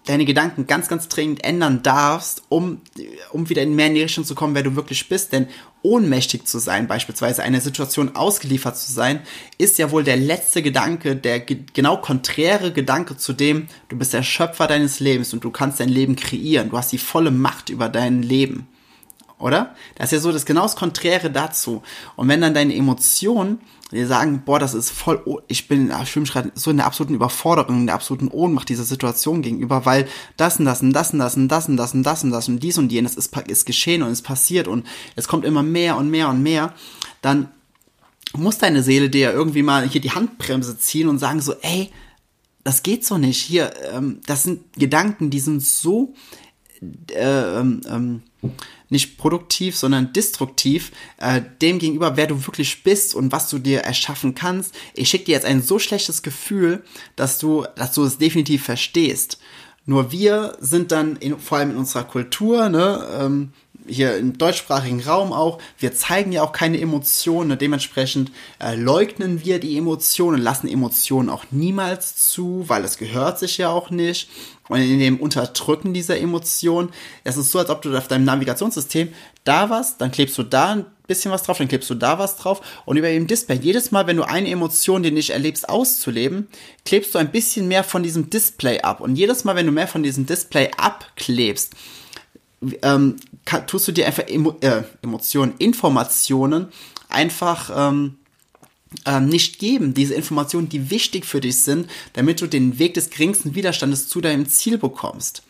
deine 0.06 0.26
Gedanken 0.26 0.68
ganz, 0.68 0.88
ganz 0.88 1.08
dringend 1.08 1.44
ändern 1.44 1.82
darfst, 1.82 2.44
um, 2.50 2.82
um 3.32 3.50
wieder 3.50 3.64
in 3.64 3.76
mehr 3.76 3.88
in 3.88 3.96
die 3.96 4.04
Richtung 4.04 4.24
zu 4.24 4.36
kommen, 4.36 4.54
wer 4.54 4.62
du 4.62 4.76
wirklich 4.76 5.10
bist. 5.10 5.34
Denn 5.34 5.48
ohnmächtig 5.82 6.46
zu 6.46 6.60
sein, 6.60 6.88
beispielsweise 6.88 7.42
einer 7.42 7.62
Situation 7.62 8.16
ausgeliefert 8.16 8.78
zu 8.78 8.92
sein, 8.92 9.22
ist 9.58 9.80
ja 9.80 9.90
wohl 9.90 10.04
der 10.04 10.18
letzte 10.18 10.62
Gedanke, 10.62 11.16
der 11.16 11.40
ge 11.40 11.62
genau 11.74 11.98
konträre 11.98 12.72
Gedanke 12.72 13.18
zu 13.18 13.34
dem, 13.34 13.66
du 13.90 13.98
bist 13.98 14.14
der 14.14 14.22
Schöpfer 14.22 14.68
deines 14.68 15.00
Lebens 15.00 15.34
und 15.34 15.44
du 15.44 15.50
kannst 15.50 15.80
dein 15.80 15.90
Leben 15.90 16.16
kreieren. 16.16 16.70
Du 16.70 16.78
hast 16.78 16.92
die 16.92 17.00
volle 17.00 17.32
Macht 17.32 17.70
über 17.70 17.90
dein 17.90 18.22
Leben 18.22 18.68
oder? 19.40 19.76
Das 19.96 20.08
ist 20.08 20.12
ja 20.14 20.20
so 20.20 20.32
das 20.32 20.46
genau 20.46 20.64
das 20.64 20.76
Konträre 20.76 21.30
dazu. 21.30 21.84
Und 22.16 22.28
wenn 22.28 22.42
dann 22.42 22.54
deine 22.54 22.76
Emotionen 22.76 23.60
dir 23.92 24.08
sagen, 24.08 24.44
boah, 24.46 24.60
das 24.60 24.74
ist 24.74 24.92
voll, 24.92 25.24
ich 25.48 25.68
bin 25.68 25.94
so 26.56 26.72
in 26.72 26.78
der 26.78 26.86
absoluten 26.86 27.14
Überforderung, 27.14 27.82
in 27.82 27.86
der 27.86 27.96
absoluten 27.96 28.28
Ohnmacht 28.30 28.70
dieser 28.70 28.84
Situation 28.84 29.42
gegenüber, 29.42 29.86
weil 29.86 30.08
das 30.38 30.60
und 30.60 30.66
das 30.66 30.82
und 30.82 30.94
das 30.94 31.14
und 31.14 31.20
das 31.20 31.38
und 31.38 31.48
das 31.48 31.68
und 31.70 31.78
das 31.78 31.94
und 31.94 32.04
das 32.04 32.24
und 32.24 32.32
das 32.32 32.48
und 32.48 32.60
dies 32.62 32.78
und 32.78 32.92
jenes 32.92 33.16
ist, 33.16 33.36
ist 33.48 33.66
geschehen 33.66 34.04
und 34.04 34.12
ist 34.12 34.24
passiert 34.24 34.68
und 34.68 34.86
es 35.16 35.28
kommt 35.28 35.46
immer 35.46 35.64
mehr 35.64 35.98
und 35.98 36.10
mehr 36.10 36.30
und 36.30 36.42
mehr, 36.42 36.74
dann 37.22 37.50
muss 38.36 38.58
deine 38.58 38.84
Seele 38.84 39.10
dir 39.10 39.22
ja 39.22 39.32
irgendwie 39.32 39.64
mal 39.64 39.88
hier 39.88 40.02
die 40.02 40.12
Handbremse 40.12 40.78
ziehen 40.78 41.08
und 41.08 41.20
sagen 41.20 41.42
so, 41.42 41.54
ey, 41.62 41.92
das 42.64 42.84
geht 42.84 43.06
so 43.06 43.18
nicht. 43.18 43.42
Hier, 43.42 43.72
ähm, 43.94 44.20
das 44.26 44.44
sind 44.44 44.74
Gedanken, 44.74 45.30
die 45.30 45.40
sind 45.40 45.62
so 45.62 46.14
äh, 47.12 47.60
ähm, 47.60 47.82
ähm, 47.88 48.24
nicht 48.90 49.18
produktiv, 49.18 49.76
sondern 49.76 50.14
destruktiv 50.14 50.92
äh, 51.18 51.42
dem 51.62 51.80
gegenüber, 51.80 52.18
wer 52.18 52.28
du 52.28 52.46
wirklich 52.46 52.84
bist 52.84 53.16
und 53.16 53.32
was 53.32 53.50
du 53.50 53.60
dir 53.60 53.82
erschaffen 53.82 54.36
kannst. 54.36 54.76
Ich 54.94 55.10
schicke 55.10 55.26
dir 55.26 55.34
jetzt 55.34 55.46
ein 55.46 55.62
so 55.62 55.80
schlechtes 55.80 56.22
Gefühl, 56.22 56.84
dass 57.16 57.40
du, 57.40 57.66
dass 57.76 57.94
du 57.94 58.04
es 58.04 58.18
definitiv 58.18 58.64
verstehst. 58.64 59.40
Nur 59.86 60.12
wir 60.12 60.58
sind 60.60 60.92
dann 60.92 61.16
in, 61.18 61.40
vor 61.40 61.60
allem 61.60 61.72
in 61.72 61.78
unserer 61.78 62.04
Kultur, 62.04 62.70
ne, 62.70 63.08
ähm, 63.20 63.54
hier 63.88 64.18
im 64.18 64.38
deutschsprachigen 64.38 65.02
Raum 65.02 65.32
auch, 65.34 65.60
wir 65.80 65.94
zeigen 65.94 66.32
ja 66.32 66.44
auch 66.44 66.52
keine 66.52 66.80
Emotionen, 66.80 67.50
ne, 67.50 67.58
dementsprechend 67.58 68.32
äh, 68.60 68.76
leugnen 68.76 69.44
wir 69.44 69.60
die 69.60 69.78
Emotionen, 69.78 70.42
lassen 70.42 70.68
Emotionen 70.68 71.30
auch 71.30 71.46
niemals 71.52 72.30
zu, 72.30 72.66
weil 72.68 72.84
es 72.84 72.98
gehört 72.98 73.40
sich 73.40 73.58
ja 73.58 73.70
auch 73.70 73.90
nicht. 73.90 74.30
Und 74.68 74.80
in 74.80 75.00
dem 75.00 75.20
Unterdrücken 75.20 75.94
dieser 75.94 76.18
Emotionen, 76.18 76.90
es 77.24 77.38
ist 77.38 77.52
so, 77.52 77.60
als 77.60 77.70
ob 77.70 77.84
du 77.84 77.96
auf 77.96 78.08
deinem 78.08 78.26
Navigationssystem 78.26 79.14
da 79.44 79.70
was, 79.70 79.98
dann 79.98 80.12
klebst 80.12 80.38
du 80.40 80.44
da 80.44 80.72
ein 80.72 80.86
bisschen 81.06 81.32
was 81.32 81.44
drauf, 81.44 81.60
dann 81.60 81.68
klebst 81.68 81.88
du 81.90 81.94
da 81.94 82.18
was 82.18 82.36
drauf 82.38 82.62
und 82.86 82.98
über 82.98 83.10
dem 83.10 83.28
Display, 83.28 83.60
jedes 83.62 83.92
Mal, 83.92 84.08
wenn 84.08 84.18
du 84.18 84.24
eine 84.24 84.50
Emotion, 84.50 85.04
die 85.04 85.12
nicht 85.12 85.30
erlebst, 85.30 85.70
auszuleben, 85.70 86.48
klebst 86.84 87.14
du 87.14 87.20
ein 87.20 87.32
bisschen 87.32 87.68
mehr 87.68 87.84
von 87.84 88.02
diesem 88.02 88.32
Display 88.32 88.82
ab. 88.82 89.02
Und 89.02 89.16
jedes 89.16 89.44
Mal, 89.44 89.56
wenn 89.56 89.68
du 89.68 89.72
mehr 89.72 89.88
von 89.88 90.02
diesem 90.02 90.26
Display 90.26 90.72
abklebst, 90.78 91.74
ähm, 92.82 93.18
kann, 93.46 93.68
tust 93.68 93.88
du 93.88 93.92
dir 93.92 94.08
einfach 94.08 94.28
Emo 94.28 94.56
äh, 94.62 94.84
Emotionen, 95.02 95.54
Informationen 95.58 96.68
einfach 97.10 97.72
ähm, 97.76 98.18
ähm, 99.06 99.28
nicht 99.28 99.60
geben, 99.60 99.94
diese 99.94 100.14
Informationen, 100.14 100.70
die 100.70 100.90
wichtig 100.90 101.26
für 101.26 101.42
dich 101.42 101.58
sind, 101.64 101.90
damit 102.14 102.42
du 102.42 102.48
den 102.48 102.80
Weg 102.80 102.94
des 102.94 103.10
geringsten 103.10 103.56
Widerstandes 103.56 104.08
zu 104.08 104.22
deinem 104.22 104.48
Ziel 104.48 104.78
bekommst. 104.78 105.44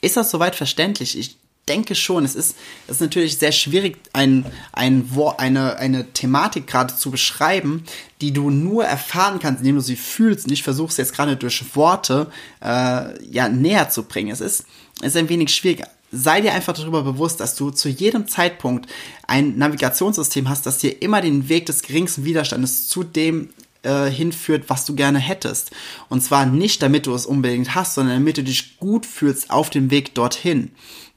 Ist 0.00 0.16
das 0.16 0.30
soweit 0.30 0.54
verständlich? 0.54 1.18
Ich 1.18 1.36
denke 1.68 1.94
schon. 1.94 2.24
Es 2.24 2.34
ist, 2.34 2.56
es 2.86 2.96
ist 2.96 3.00
natürlich 3.00 3.38
sehr 3.38 3.52
schwierig, 3.52 3.96
ein, 4.12 4.44
ein, 4.72 5.08
eine, 5.38 5.76
eine 5.76 6.12
Thematik 6.12 6.66
gerade 6.66 6.94
zu 6.94 7.10
beschreiben, 7.10 7.84
die 8.20 8.32
du 8.32 8.50
nur 8.50 8.84
erfahren 8.84 9.38
kannst, 9.38 9.60
indem 9.60 9.76
du 9.76 9.82
sie 9.82 9.96
fühlst 9.96 10.46
und 10.46 10.52
ich 10.52 10.62
versuche 10.62 10.90
es 10.90 10.96
jetzt 10.96 11.14
gerade 11.14 11.36
durch 11.36 11.74
Worte 11.74 12.30
äh, 12.60 13.24
ja, 13.30 13.48
näher 13.48 13.88
zu 13.90 14.04
bringen. 14.04 14.30
Es 14.30 14.40
ist, 14.40 14.66
es 15.00 15.08
ist 15.08 15.16
ein 15.16 15.28
wenig 15.28 15.54
schwierig 15.54 15.82
sei 16.14 16.40
dir 16.40 16.52
einfach 16.52 16.72
darüber 16.72 17.02
bewusst, 17.02 17.40
dass 17.40 17.54
du 17.54 17.70
zu 17.70 17.88
jedem 17.88 18.28
Zeitpunkt 18.28 18.90
ein 19.26 19.58
Navigationssystem 19.58 20.48
hast, 20.48 20.66
das 20.66 20.78
dir 20.78 21.02
immer 21.02 21.20
den 21.20 21.48
Weg 21.48 21.66
des 21.66 21.82
geringsten 21.82 22.24
Widerstandes 22.24 22.88
zu 22.88 23.04
dem 23.04 23.50
äh, 23.82 24.10
hinführt, 24.10 24.64
was 24.68 24.84
du 24.84 24.94
gerne 24.94 25.18
hättest. 25.18 25.70
Und 26.08 26.22
zwar 26.22 26.46
nicht, 26.46 26.82
damit 26.82 27.06
du 27.06 27.14
es 27.14 27.26
unbedingt 27.26 27.74
hast, 27.74 27.94
sondern 27.94 28.16
damit 28.16 28.38
du 28.38 28.42
dich 28.42 28.78
gut 28.78 29.04
fühlst 29.04 29.50
auf 29.50 29.70
dem 29.70 29.90
Weg 29.90 30.14
dorthin. 30.14 30.70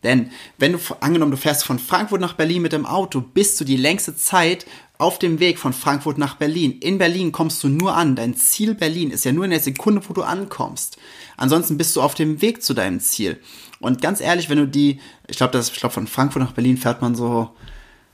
Denn 0.03 0.31
wenn 0.57 0.73
du, 0.73 0.79
angenommen, 0.99 1.31
du 1.31 1.38
fährst 1.38 1.63
von 1.63 1.79
Frankfurt 1.79 2.21
nach 2.21 2.33
Berlin 2.33 2.62
mit 2.62 2.73
dem 2.73 2.86
Auto, 2.86 3.21
bist 3.21 3.60
du 3.60 3.65
die 3.65 3.77
längste 3.77 4.15
Zeit 4.15 4.65
auf 4.97 5.19
dem 5.19 5.39
Weg 5.39 5.60
von 5.60 5.73
Frankfurt 5.73 6.17
nach 6.17 6.36
Berlin. 6.36 6.79
In 6.79 6.97
Berlin 6.97 7.31
kommst 7.31 7.63
du 7.63 7.69
nur 7.69 7.95
an. 7.95 8.15
Dein 8.15 8.36
Ziel 8.36 8.73
Berlin 8.73 9.12
ist 9.12 9.25
ja 9.25 9.31
nur 9.31 9.45
in 9.45 9.51
der 9.51 9.60
Sekunde, 9.60 10.01
wo 10.07 10.13
du 10.13 10.23
ankommst. 10.23 10.97
Ansonsten 11.38 11.77
bist 11.77 11.95
du 11.95 12.01
auf 12.01 12.15
dem 12.15 12.41
Weg 12.41 12.63
zu 12.63 12.73
deinem 12.73 12.99
Ziel. 12.99 13.39
Und 13.79 14.01
ganz 14.01 14.21
ehrlich, 14.21 14.49
wenn 14.49 14.57
du 14.57 14.67
die, 14.67 14.99
ich 15.27 15.38
glaube, 15.38 15.60
ich 15.60 15.79
glaube, 15.79 15.93
von 15.93 16.07
Frankfurt 16.07 16.41
nach 16.41 16.53
Berlin 16.53 16.77
fährt 16.77 17.01
man 17.01 17.15
so 17.15 17.49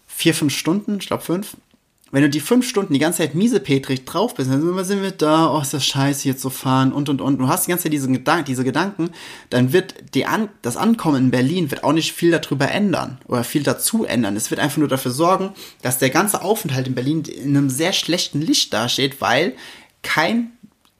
vier, 0.08 0.34
fünf 0.34 0.54
Stunden, 0.54 0.98
ich 1.00 1.08
glaube 1.08 1.24
fünf. 1.24 1.56
Wenn 2.14 2.22
du 2.22 2.30
die 2.30 2.42
fünf 2.42 2.70
Stunden 2.70 2.94
die 2.94 3.00
ganze 3.00 3.24
Zeit 3.24 3.34
miesepetrig 3.34 4.06
drauf 4.06 4.36
bist, 4.36 4.52
dann 4.52 4.62
sind 4.86 5.02
wir 5.02 5.10
da, 5.10 5.52
oh, 5.52 5.60
ist 5.60 5.74
das 5.74 5.84
scheiße 5.84 6.22
hier 6.22 6.38
zu 6.38 6.52
fahren 6.52 6.94
und 6.94 7.10
und 7.10 7.22
und. 7.22 7.40
Du 7.40 7.48
hast 7.48 7.66
die 7.66 7.72
ganze 7.72 7.86
Zeit 7.86 7.94
diese, 7.94 8.08
Gedank 8.08 8.46
diese 8.46 8.64
Gedanken, 8.64 9.10
dann 9.50 9.74
wird 9.74 9.96
die 10.14 10.28
An 10.28 10.50
das 10.62 10.78
Ankommen 10.78 11.18
in 11.18 11.32
Berlin 11.32 11.72
wird 11.72 11.84
auch 11.84 11.92
nicht 11.92 12.14
viel 12.14 12.30
darüber 12.30 12.70
ändern 12.70 13.18
oder 13.28 13.44
viel 13.44 13.64
dazu 13.64 14.06
ändern. 14.06 14.36
Es 14.36 14.52
wird 14.52 14.62
einfach 14.62 14.78
nur 14.78 14.88
dafür 14.88 15.10
sorgen, 15.10 15.54
dass 15.82 15.98
der 15.98 16.12
ganze 16.12 16.44
Aufenthalt 16.44 16.88
in 16.88 16.94
Berlin 16.94 17.24
in 17.24 17.58
einem 17.58 17.72
sehr 17.72 17.94
schlechten 17.94 18.42
Licht 18.42 18.76
dasteht, 18.76 19.20
weil 19.20 19.56
kein, 20.04 20.52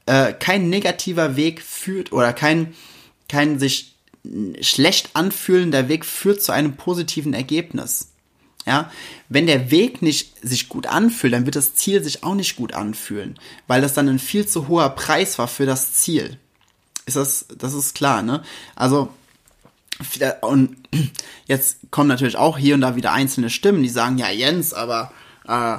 äh, 0.06 0.32
kein 0.32 0.68
negativer 0.68 1.36
Weg 1.36 1.62
führt 1.62 2.10
oder 2.10 2.32
kein, 2.32 2.74
kein 3.28 3.60
sich 3.60 3.94
schlecht 4.62 5.10
anfühlender 5.14 5.88
Weg 5.88 6.04
führt 6.04 6.42
zu 6.42 6.50
einem 6.50 6.74
positiven 6.74 7.34
Ergebnis. 7.34 8.13
Ja, 8.66 8.90
wenn 9.28 9.46
der 9.46 9.70
Weg 9.70 10.00
nicht 10.00 10.32
sich 10.42 10.70
gut 10.70 10.86
anfühlt, 10.86 11.34
dann 11.34 11.44
wird 11.44 11.56
das 11.56 11.74
Ziel 11.74 12.02
sich 12.02 12.24
auch 12.24 12.34
nicht 12.34 12.56
gut 12.56 12.72
anfühlen, 12.72 13.38
weil 13.66 13.82
das 13.82 13.92
dann 13.92 14.08
ein 14.08 14.18
viel 14.18 14.46
zu 14.46 14.68
hoher 14.68 14.88
Preis 14.90 15.38
war 15.38 15.48
für 15.48 15.66
das 15.66 15.92
Ziel. 15.92 16.38
Ist 17.04 17.16
das, 17.16 17.46
das 17.58 17.74
ist 17.74 17.94
klar, 17.94 18.22
ne? 18.22 18.42
Also, 18.74 19.10
und 20.40 20.76
jetzt 21.46 21.78
kommen 21.90 22.08
natürlich 22.08 22.36
auch 22.36 22.56
hier 22.56 22.74
und 22.74 22.80
da 22.80 22.96
wieder 22.96 23.12
einzelne 23.12 23.50
Stimmen, 23.50 23.82
die 23.82 23.90
sagen, 23.90 24.16
ja, 24.16 24.30
Jens, 24.30 24.72
aber 24.72 25.12
äh, 25.46 25.78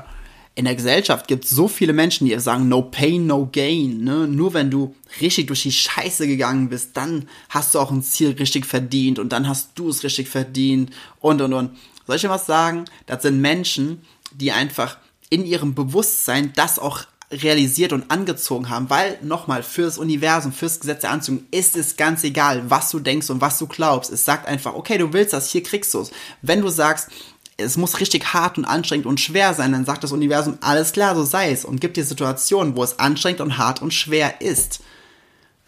in 0.56 0.66
der 0.66 0.76
Gesellschaft 0.76 1.28
gibt 1.28 1.46
es 1.46 1.52
so 1.52 1.68
viele 1.68 1.92
Menschen, 1.92 2.26
die 2.26 2.40
sagen, 2.40 2.70
no 2.70 2.82
pain, 2.82 3.28
no 3.28 3.50
gain. 3.52 4.04
Ne? 4.04 4.26
Nur 4.28 4.54
wenn 4.54 4.72
du 4.72 4.96
richtig 5.20 5.48
durch 5.48 5.64
die 5.64 5.72
Scheiße 5.72 6.28
gegangen 6.28 6.70
bist, 6.70 6.96
dann 6.96 7.28
hast 7.50 7.76
du 7.76 7.80
auch 7.80 7.92
ein 7.92 8.02
Ziel 8.02 8.32
richtig 8.32 8.66
verdient 8.66 9.20
und 9.20 9.34
dann 9.34 9.50
hast 9.50 9.72
du 9.76 9.90
es 9.90 10.04
richtig 10.04 10.30
verdient 10.30 10.92
und 11.20 11.42
und 11.42 11.54
und. 11.54 11.72
Soll 12.06 12.18
ich 12.18 12.22
dir 12.22 12.30
was 12.30 12.46
sagen? 12.46 12.86
Das 13.06 13.24
sind 13.24 13.42
Menschen, 13.42 14.06
die 14.32 14.52
einfach 14.52 14.98
in 15.30 15.46
ihrem 15.46 15.74
Bewusstsein 15.74 16.54
das 16.56 16.80
auch 16.80 17.04
realisiert 17.32 17.92
und 17.92 18.12
angezogen 18.12 18.70
haben, 18.70 18.90
weil 18.90 19.18
nochmal 19.22 19.64
fürs 19.64 19.98
Universum, 19.98 20.54
fürs 20.54 20.80
Gesetz 20.80 21.02
der 21.02 21.12
Anziehung 21.12 21.44
ist 21.52 21.76
es 21.76 21.98
ganz 21.98 22.24
egal, 22.24 22.70
was 22.70 22.92
du 22.92 23.00
denkst 23.00 23.30
und 23.30 23.42
was 23.42 23.58
du 23.58 23.68
glaubst. 23.68 24.12
Es 24.12 24.26
sagt 24.26 24.48
einfach, 24.48 24.76
okay, 24.76 24.98
du 24.98 25.12
willst 25.12 25.34
das, 25.34 25.50
hier 25.50 25.64
kriegst 25.64 25.94
du 25.94 26.02
es. 26.02 26.12
Wenn 26.42 26.62
du 26.62 26.70
sagst, 26.70 27.10
es 27.58 27.78
muss 27.78 28.00
richtig 28.00 28.34
hart 28.34 28.58
und 28.58 28.66
anstrengend 28.66 29.06
und 29.06 29.20
schwer 29.20 29.54
sein, 29.54 29.72
dann 29.72 29.86
sagt 29.86 30.04
das 30.04 30.12
Universum, 30.12 30.58
alles 30.62 30.92
klar, 30.92 31.16
so 31.16 31.24
sei 31.24 31.52
es 31.52 31.66
und 31.66 31.82
gibt 31.82 31.98
dir 31.98 32.04
Situationen, 32.04 32.76
wo 32.76 32.84
es 32.84 33.00
anstrengend 33.00 33.42
und 33.42 33.58
hart 33.58 33.82
und 33.82 33.94
schwer 33.94 34.42
ist. 34.42 34.82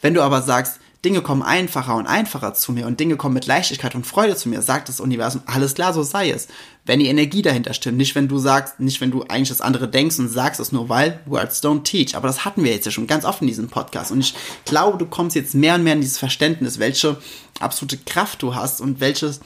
Wenn 0.02 0.14
du 0.14 0.22
aber 0.22 0.42
sagst, 0.42 0.80
Dinge 1.08 1.22
kommen 1.22 1.42
einfacher 1.42 1.96
und 1.96 2.06
einfacher 2.06 2.54
zu 2.54 2.74
mir 2.74 2.86
und 2.86 3.00
Dinge 3.00 3.16
kommen 3.16 3.34
mit 3.34 3.46
Leichtigkeit 3.46 3.96
und 3.96 4.06
Freude 4.06 4.36
zu 4.36 4.50
mir, 4.50 4.62
sagt 4.62 4.90
das 4.90 5.00
Universum, 5.00 5.42
alles 5.46 5.74
klar, 5.74 5.94
so 5.94 6.04
sei 6.04 6.32
es. 6.32 6.50
Wenn 6.86 7.00
die 7.00 7.08
Energie 7.08 7.42
dahinter 7.42 7.74
stimmt, 7.74 7.98
nicht 7.98 8.14
wenn 8.14 8.28
du 8.28 8.40
sagst, 8.40 8.82
nicht 8.82 9.00
wenn 9.00 9.10
du 9.10 9.24
eigentlich 9.24 9.48
das 9.48 9.62
andere 9.62 9.88
denkst 9.88 10.20
und 10.20 10.28
sagst 10.28 10.60
es 10.60 10.74
nur, 10.74 10.90
weil 10.90 11.22
Words 11.26 11.64
don't 11.64 11.84
teach. 11.84 12.18
Aber 12.18 12.28
das 12.28 12.44
hatten 12.44 12.62
wir 12.66 12.74
jetzt 12.74 12.84
ja 12.84 12.92
schon 12.92 13.08
ganz 13.08 13.24
oft 13.24 13.40
in 13.40 13.48
diesem 13.48 13.70
Podcast. 13.70 14.12
Und 14.12 14.20
ich 14.20 14.34
glaube, 14.66 14.98
du 14.98 15.06
kommst 15.06 15.38
jetzt 15.38 15.56
mehr 15.56 15.76
und 15.76 15.86
mehr 15.86 15.94
in 15.94 16.02
dieses 16.02 16.18
Verständnis, 16.18 16.78
welche 16.78 17.16
absolute 17.62 18.00
Kraft 18.00 18.44
du 18.44 18.54
hast 18.54 18.82
und 18.82 19.00
welches, 19.00 19.40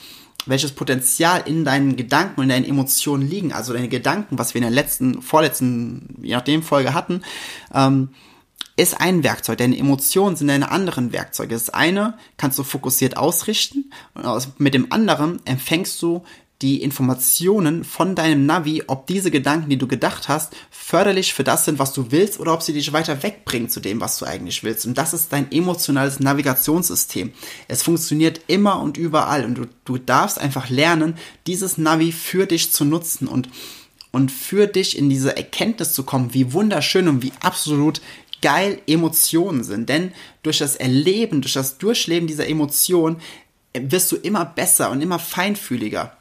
welches 0.47 0.71
Potenzial 0.71 1.43
in 1.45 1.63
deinen 1.63 1.95
Gedanken 1.95 2.39
und 2.39 2.45
in 2.45 2.49
deinen 2.49 2.65
Emotionen 2.65 3.29
liegen, 3.29 3.53
also 3.53 3.71
deine 3.71 3.87
Gedanken, 3.87 4.39
was 4.39 4.55
wir 4.55 4.63
in 4.63 4.67
der 4.67 4.71
letzten, 4.71 5.21
vorletzten, 5.21 6.17
je 6.23 6.33
nachdem 6.33 6.63
Folge 6.63 6.95
hatten, 6.95 7.21
ähm, 7.71 8.09
ist 8.81 8.99
ein 8.99 9.23
Werkzeug. 9.23 9.59
Deine 9.59 9.77
Emotionen 9.77 10.35
sind 10.35 10.47
deine 10.47 10.71
anderen 10.71 11.13
Werkzeuge. 11.13 11.53
Das 11.53 11.69
eine 11.69 12.15
kannst 12.37 12.57
du 12.57 12.63
fokussiert 12.63 13.15
ausrichten 13.15 13.91
und 14.15 14.59
mit 14.59 14.73
dem 14.73 14.91
anderen 14.91 15.39
empfängst 15.45 16.01
du 16.01 16.23
die 16.63 16.81
Informationen 16.81 17.83
von 17.83 18.15
deinem 18.15 18.45
Navi, 18.45 18.83
ob 18.85 19.07
diese 19.07 19.31
Gedanken, 19.31 19.69
die 19.69 19.77
du 19.77 19.87
gedacht 19.87 20.29
hast, 20.29 20.53
förderlich 20.69 21.33
für 21.33 21.43
das 21.43 21.65
sind, 21.65 21.79
was 21.79 21.93
du 21.93 22.11
willst, 22.11 22.39
oder 22.39 22.53
ob 22.53 22.61
sie 22.61 22.73
dich 22.73 22.93
weiter 22.93 23.23
wegbringen 23.23 23.69
zu 23.69 23.79
dem, 23.79 23.99
was 23.99 24.17
du 24.19 24.25
eigentlich 24.25 24.63
willst. 24.63 24.85
Und 24.85 24.95
das 24.95 25.13
ist 25.13 25.33
dein 25.33 25.51
emotionales 25.51 26.19
Navigationssystem. 26.19 27.31
Es 27.67 27.81
funktioniert 27.81 28.41
immer 28.45 28.79
und 28.79 28.97
überall 28.97 29.45
und 29.45 29.55
du, 29.55 29.65
du 29.85 29.97
darfst 29.97 30.39
einfach 30.39 30.69
lernen, 30.69 31.15
dieses 31.47 31.79
Navi 31.79 32.11
für 32.11 32.45
dich 32.45 32.71
zu 32.71 32.85
nutzen 32.85 33.27
und 33.27 33.49
und 34.13 34.29
für 34.29 34.67
dich 34.67 34.97
in 34.97 35.09
diese 35.09 35.37
Erkenntnis 35.37 35.93
zu 35.93 36.03
kommen, 36.03 36.33
wie 36.33 36.51
wunderschön 36.51 37.07
und 37.07 37.23
wie 37.23 37.31
absolut 37.39 38.01
geil 38.41 38.81
Emotionen 38.87 39.63
sind. 39.63 39.89
Denn 39.89 40.11
durch 40.43 40.57
das 40.57 40.75
Erleben, 40.75 41.41
durch 41.41 41.53
das 41.53 41.77
Durchleben 41.77 42.27
dieser 42.27 42.47
Emotionen 42.47 43.17
wirst 43.73 44.11
du 44.11 44.17
immer 44.17 44.45
besser 44.45 44.91
und 44.91 45.01
immer 45.01 45.19
feinfühliger. 45.19 46.15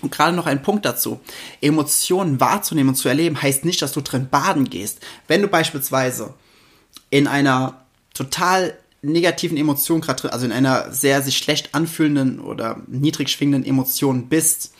Und 0.00 0.12
gerade 0.12 0.34
noch 0.34 0.46
ein 0.46 0.62
Punkt 0.62 0.84
dazu. 0.84 1.20
Emotionen 1.60 2.40
wahrzunehmen 2.40 2.90
und 2.90 2.94
zu 2.94 3.08
erleben 3.08 3.40
heißt 3.40 3.64
nicht, 3.64 3.82
dass 3.82 3.92
du 3.92 4.00
drin 4.00 4.28
baden 4.30 4.70
gehst. 4.70 5.00
Wenn 5.26 5.42
du 5.42 5.48
beispielsweise 5.48 6.34
in 7.10 7.26
einer 7.26 7.82
total 8.14 8.78
negativen 9.02 9.56
Emotion 9.56 10.00
gerade 10.00 10.22
drin, 10.22 10.30
also 10.30 10.46
in 10.46 10.52
einer 10.52 10.92
sehr 10.92 11.22
sich 11.22 11.36
schlecht 11.36 11.74
anfühlenden 11.74 12.40
oder 12.40 12.80
niedrig 12.86 13.28
schwingenden 13.28 13.68
Emotion 13.68 14.28
bist, 14.28 14.72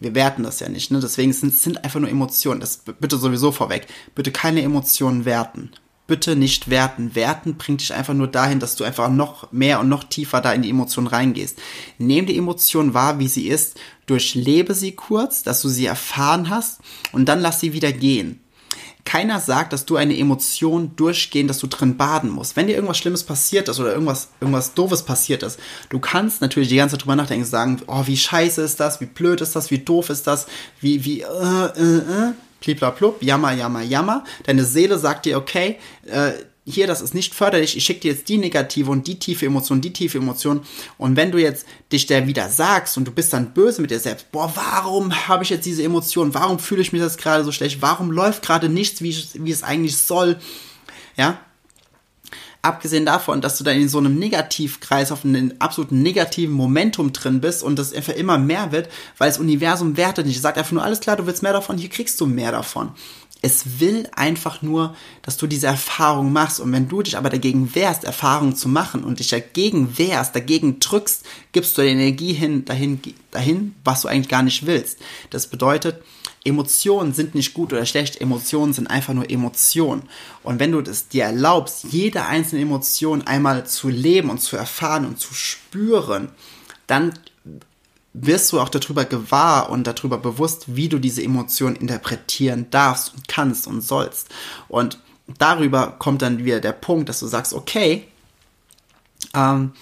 wir 0.00 0.14
werten 0.14 0.44
das 0.44 0.60
ja 0.60 0.68
nicht, 0.68 0.92
ne? 0.92 1.00
Deswegen 1.00 1.32
sind 1.32 1.54
sind 1.54 1.82
einfach 1.82 1.98
nur 1.98 2.08
Emotionen. 2.08 2.60
Das 2.60 2.82
bitte 3.00 3.16
sowieso 3.16 3.50
vorweg. 3.50 3.88
Bitte 4.14 4.30
keine 4.30 4.62
Emotionen 4.62 5.24
werten 5.24 5.72
bitte 6.08 6.34
nicht 6.34 6.68
werten. 6.68 7.14
Werten 7.14 7.54
bringt 7.54 7.82
dich 7.82 7.94
einfach 7.94 8.14
nur 8.14 8.26
dahin, 8.26 8.58
dass 8.58 8.74
du 8.74 8.82
einfach 8.82 9.08
noch 9.08 9.52
mehr 9.52 9.78
und 9.78 9.88
noch 9.88 10.02
tiefer 10.02 10.40
da 10.40 10.52
in 10.52 10.62
die 10.62 10.70
Emotion 10.70 11.06
reingehst. 11.06 11.58
Nehm 11.98 12.26
die 12.26 12.36
Emotion 12.36 12.94
wahr, 12.94 13.20
wie 13.20 13.28
sie 13.28 13.46
ist, 13.46 13.78
durchlebe 14.06 14.74
sie 14.74 14.92
kurz, 14.92 15.44
dass 15.44 15.62
du 15.62 15.68
sie 15.68 15.86
erfahren 15.86 16.50
hast 16.50 16.80
und 17.12 17.26
dann 17.26 17.40
lass 17.40 17.60
sie 17.60 17.72
wieder 17.72 17.92
gehen. 17.92 18.40
Keiner 19.04 19.40
sagt, 19.40 19.72
dass 19.72 19.86
du 19.86 19.96
eine 19.96 20.18
Emotion 20.18 20.92
durchgehen, 20.96 21.48
dass 21.48 21.58
du 21.58 21.66
drin 21.66 21.96
baden 21.96 22.28
musst. 22.28 22.56
Wenn 22.56 22.66
dir 22.66 22.74
irgendwas 22.74 22.98
Schlimmes 22.98 23.22
passiert 23.22 23.68
ist 23.68 23.80
oder 23.80 23.92
irgendwas, 23.92 24.28
irgendwas 24.40 24.74
Doofes 24.74 25.02
passiert 25.04 25.42
ist, 25.42 25.58
du 25.88 25.98
kannst 25.98 26.40
natürlich 26.40 26.68
die 26.68 26.76
ganze 26.76 26.96
Zeit 26.96 27.04
drüber 27.04 27.16
nachdenken 27.16 27.44
und 27.44 27.50
sagen, 27.50 27.80
oh, 27.86 28.02
wie 28.06 28.18
scheiße 28.18 28.60
ist 28.60 28.80
das, 28.80 29.00
wie 29.00 29.06
blöd 29.06 29.40
ist 29.40 29.56
das, 29.56 29.70
wie 29.70 29.78
doof 29.78 30.10
ist 30.10 30.26
das, 30.26 30.46
wie, 30.80 31.04
wie, 31.04 31.20
äh, 31.20 31.24
äh, 31.24 31.96
äh 31.98 32.32
bliblablub, 32.60 33.22
jammer, 33.22 33.52
jammer, 33.52 33.82
jammer. 33.82 34.24
Deine 34.44 34.64
Seele 34.64 34.98
sagt 34.98 35.26
dir, 35.26 35.38
okay, 35.38 35.76
äh, 36.06 36.32
hier, 36.70 36.86
das 36.86 37.00
ist 37.00 37.14
nicht 37.14 37.34
förderlich, 37.34 37.76
ich 37.76 37.84
schicke 37.84 38.00
dir 38.00 38.12
jetzt 38.12 38.28
die 38.28 38.36
negative 38.36 38.90
und 38.90 39.06
die 39.06 39.18
tiefe 39.18 39.46
Emotion, 39.46 39.80
die 39.80 39.92
tiefe 39.92 40.18
Emotion. 40.18 40.60
Und 40.98 41.16
wenn 41.16 41.32
du 41.32 41.38
jetzt 41.38 41.66
dich 41.90 42.06
der 42.06 42.26
wieder 42.26 42.50
sagst 42.50 42.98
und 42.98 43.06
du 43.06 43.10
bist 43.10 43.32
dann 43.32 43.54
böse 43.54 43.80
mit 43.80 43.90
dir 43.90 43.98
selbst, 43.98 44.30
boah, 44.32 44.52
warum 44.54 45.28
habe 45.28 45.44
ich 45.44 45.50
jetzt 45.50 45.64
diese 45.64 45.82
Emotion? 45.82 46.34
Warum 46.34 46.58
fühle 46.58 46.82
ich 46.82 46.92
mich 46.92 47.00
das 47.00 47.16
gerade 47.16 47.42
so 47.42 47.52
schlecht? 47.52 47.80
Warum 47.80 48.10
läuft 48.10 48.42
gerade 48.42 48.68
nichts, 48.68 49.00
wie, 49.00 49.16
wie 49.34 49.50
es 49.50 49.62
eigentlich 49.62 49.96
soll? 49.96 50.38
Ja, 51.16 51.40
abgesehen 52.62 53.06
davon, 53.06 53.40
dass 53.40 53.58
du 53.58 53.64
da 53.64 53.70
in 53.70 53.88
so 53.88 53.98
einem 53.98 54.18
Negativkreis 54.18 55.12
auf 55.12 55.24
einem 55.24 55.54
absoluten 55.58 56.02
negativen 56.02 56.54
Momentum 56.54 57.12
drin 57.12 57.40
bist 57.40 57.62
und 57.62 57.78
das 57.78 57.92
einfach 57.92 58.14
immer 58.14 58.38
mehr 58.38 58.72
wird, 58.72 58.88
weil 59.16 59.28
das 59.28 59.38
Universum 59.38 59.96
wertet 59.96 60.26
nicht. 60.26 60.36
Es 60.36 60.42
sagt 60.42 60.58
einfach 60.58 60.72
nur, 60.72 60.82
alles 60.82 61.00
klar, 61.00 61.16
du 61.16 61.26
willst 61.26 61.42
mehr 61.42 61.52
davon, 61.52 61.78
hier 61.78 61.88
kriegst 61.88 62.20
du 62.20 62.26
mehr 62.26 62.52
davon. 62.52 62.90
Es 63.40 63.80
will 63.80 64.08
einfach 64.14 64.62
nur, 64.62 64.96
dass 65.22 65.36
du 65.36 65.46
diese 65.46 65.68
Erfahrung 65.68 66.32
machst. 66.32 66.58
Und 66.58 66.72
wenn 66.72 66.88
du 66.88 67.02
dich 67.02 67.16
aber 67.16 67.30
dagegen 67.30 67.74
wehrst, 67.74 68.04
Erfahrungen 68.04 68.56
zu 68.56 68.68
machen 68.68 69.04
und 69.04 69.20
dich 69.20 69.28
dagegen 69.28 69.96
wehrst, 69.96 70.34
dagegen 70.34 70.80
drückst, 70.80 71.24
gibst 71.52 71.78
du 71.78 71.82
die 71.82 71.88
Energie 71.88 72.32
hin, 72.32 72.64
dahin, 72.64 73.00
dahin, 73.30 73.74
was 73.84 74.02
du 74.02 74.08
eigentlich 74.08 74.28
gar 74.28 74.42
nicht 74.42 74.66
willst. 74.66 74.98
Das 75.30 75.46
bedeutet, 75.46 76.02
Emotionen 76.44 77.12
sind 77.12 77.34
nicht 77.34 77.54
gut 77.54 77.72
oder 77.72 77.86
schlecht, 77.86 78.20
Emotionen 78.20 78.72
sind 78.72 78.88
einfach 78.88 79.14
nur 79.14 79.30
Emotionen. 79.30 80.02
Und 80.42 80.58
wenn 80.58 80.72
du 80.72 80.80
es 80.80 81.08
dir 81.08 81.24
erlaubst, 81.24 81.84
jede 81.90 82.24
einzelne 82.24 82.62
Emotion 82.62 83.22
einmal 83.22 83.66
zu 83.66 83.88
leben 83.88 84.30
und 84.30 84.40
zu 84.40 84.56
erfahren 84.56 85.04
und 85.04 85.20
zu 85.20 85.34
spüren, 85.34 86.30
dann 86.86 87.12
wirst 88.20 88.52
du 88.52 88.60
auch 88.60 88.68
darüber 88.68 89.04
gewahr 89.04 89.70
und 89.70 89.86
darüber 89.86 90.18
bewusst, 90.18 90.64
wie 90.74 90.88
du 90.88 90.98
diese 90.98 91.22
Emotion 91.22 91.76
interpretieren 91.76 92.66
darfst 92.70 93.14
und 93.14 93.28
kannst 93.28 93.66
und 93.66 93.80
sollst. 93.80 94.28
Und 94.68 94.98
darüber 95.38 95.96
kommt 95.98 96.22
dann 96.22 96.44
wieder 96.44 96.60
der 96.60 96.72
Punkt, 96.72 97.08
dass 97.08 97.20
du 97.20 97.26
sagst, 97.26 97.52
okay, 97.52 98.04
ähm, 99.34 99.72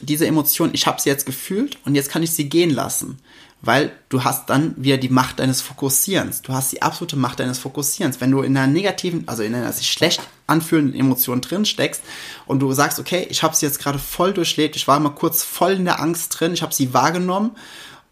diese 0.00 0.26
Emotion, 0.26 0.70
ich 0.72 0.86
habe 0.86 1.00
sie 1.00 1.08
jetzt 1.08 1.26
gefühlt 1.26 1.78
und 1.84 1.94
jetzt 1.94 2.10
kann 2.10 2.22
ich 2.22 2.32
sie 2.32 2.48
gehen 2.48 2.70
lassen 2.70 3.18
weil 3.62 3.92
du 4.08 4.24
hast 4.24 4.50
dann 4.50 4.74
wieder 4.76 4.98
die 4.98 5.08
Macht 5.08 5.38
deines 5.38 5.62
Fokussierens. 5.62 6.42
Du 6.42 6.52
hast 6.52 6.72
die 6.72 6.82
absolute 6.82 7.16
Macht 7.16 7.38
deines 7.40 7.58
Fokussierens. 7.58 8.20
Wenn 8.20 8.32
du 8.32 8.42
in 8.42 8.56
einer 8.56 8.70
negativen, 8.70 9.22
also 9.26 9.44
in 9.44 9.54
einer 9.54 9.72
sich 9.72 9.90
schlecht 9.90 10.20
anfühlenden 10.48 10.98
Emotion 10.98 11.40
drin 11.40 11.64
steckst 11.64 12.02
und 12.46 12.60
du 12.60 12.72
sagst, 12.72 12.98
okay, 12.98 13.26
ich 13.30 13.42
habe 13.42 13.54
sie 13.54 13.64
jetzt 13.64 13.78
gerade 13.78 14.00
voll 14.00 14.34
durchlebt, 14.34 14.74
ich 14.74 14.88
war 14.88 14.98
mal 14.98 15.10
kurz 15.10 15.44
voll 15.44 15.72
in 15.72 15.84
der 15.84 16.00
Angst 16.00 16.38
drin, 16.38 16.52
ich 16.52 16.62
habe 16.62 16.74
sie 16.74 16.92
wahrgenommen 16.92 17.52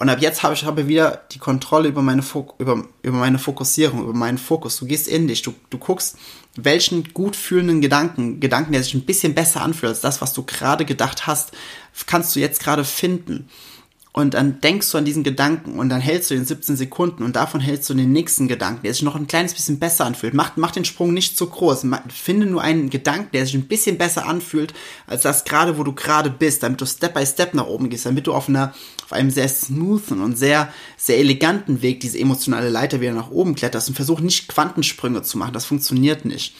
und 0.00 0.08
ab 0.08 0.22
jetzt 0.22 0.42
habe 0.42 0.54
ich 0.54 0.64
habe 0.64 0.88
wieder 0.88 1.20
die 1.32 1.38
Kontrolle 1.38 1.88
über 1.88 2.00
meine, 2.00 2.22
Fok 2.22 2.54
über, 2.58 2.84
über 3.02 3.18
meine 3.18 3.38
Fokussierung, 3.38 4.04
über 4.04 4.14
meinen 4.14 4.38
Fokus. 4.38 4.78
Du 4.78 4.86
gehst 4.86 5.08
in 5.08 5.28
dich, 5.28 5.42
du, 5.42 5.52
du 5.68 5.76
guckst, 5.76 6.16
welchen 6.56 7.12
gut 7.12 7.36
fühlenden 7.36 7.82
Gedanken, 7.82 8.40
Gedanken, 8.40 8.72
der 8.72 8.82
sich 8.82 8.94
ein 8.94 9.04
bisschen 9.04 9.34
besser 9.34 9.60
anfühlt 9.60 9.90
als 9.90 10.00
das, 10.00 10.22
was 10.22 10.32
du 10.32 10.42
gerade 10.44 10.86
gedacht 10.86 11.26
hast, 11.26 11.52
kannst 12.06 12.34
du 12.34 12.40
jetzt 12.40 12.62
gerade 12.62 12.84
finden. 12.84 13.50
Und 14.12 14.34
dann 14.34 14.60
denkst 14.60 14.90
du 14.90 14.98
an 14.98 15.04
diesen 15.04 15.22
Gedanken 15.22 15.78
und 15.78 15.88
dann 15.88 16.00
hältst 16.00 16.30
du 16.30 16.34
den 16.34 16.44
17 16.44 16.74
Sekunden 16.76 17.22
und 17.22 17.36
davon 17.36 17.60
hältst 17.60 17.88
du 17.88 17.94
den 17.94 18.10
nächsten 18.10 18.48
Gedanken, 18.48 18.82
der 18.82 18.92
sich 18.92 19.04
noch 19.04 19.14
ein 19.14 19.28
kleines 19.28 19.54
bisschen 19.54 19.78
besser 19.78 20.04
anfühlt. 20.04 20.34
Mach, 20.34 20.56
mach 20.56 20.72
den 20.72 20.84
Sprung 20.84 21.14
nicht 21.14 21.38
zu 21.38 21.46
groß. 21.46 21.86
Finde 22.08 22.46
nur 22.46 22.60
einen 22.60 22.90
Gedanken, 22.90 23.28
der 23.32 23.46
sich 23.46 23.54
ein 23.54 23.68
bisschen 23.68 23.98
besser 23.98 24.26
anfühlt, 24.26 24.74
als 25.06 25.22
das 25.22 25.44
gerade, 25.44 25.78
wo 25.78 25.84
du 25.84 25.92
gerade 25.92 26.28
bist, 26.28 26.64
damit 26.64 26.80
du 26.80 26.86
Step 26.86 27.14
by 27.14 27.24
Step 27.24 27.54
nach 27.54 27.66
oben 27.66 27.88
gehst, 27.88 28.04
damit 28.04 28.26
du 28.26 28.34
auf 28.34 28.48
einer, 28.48 28.74
auf 29.04 29.12
einem 29.12 29.30
sehr 29.30 29.48
smoothen 29.48 30.20
und 30.20 30.36
sehr, 30.36 30.72
sehr 30.96 31.18
eleganten 31.18 31.80
Weg 31.80 32.00
diese 32.00 32.18
emotionale 32.18 32.68
Leiter 32.68 33.00
wieder 33.00 33.12
nach 33.12 33.30
oben 33.30 33.54
kletterst 33.54 33.88
und 33.88 33.94
versuch 33.94 34.18
nicht 34.18 34.48
Quantensprünge 34.48 35.22
zu 35.22 35.38
machen. 35.38 35.52
Das 35.52 35.66
funktioniert 35.66 36.24
nicht. 36.24 36.56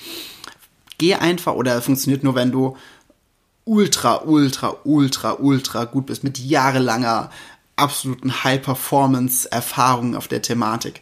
Geh 0.98 1.14
einfach 1.14 1.54
oder 1.54 1.82
funktioniert 1.82 2.22
nur, 2.22 2.36
wenn 2.36 2.52
du 2.52 2.76
ultra, 3.70 4.22
ultra, 4.24 4.76
ultra, 4.82 5.34
ultra 5.34 5.84
gut 5.84 6.06
bist, 6.06 6.24
mit 6.24 6.38
jahrelanger 6.38 7.30
absoluten 7.76 8.42
High-Performance-Erfahrung 8.42 10.16
auf 10.16 10.26
der 10.26 10.42
Thematik. 10.42 11.00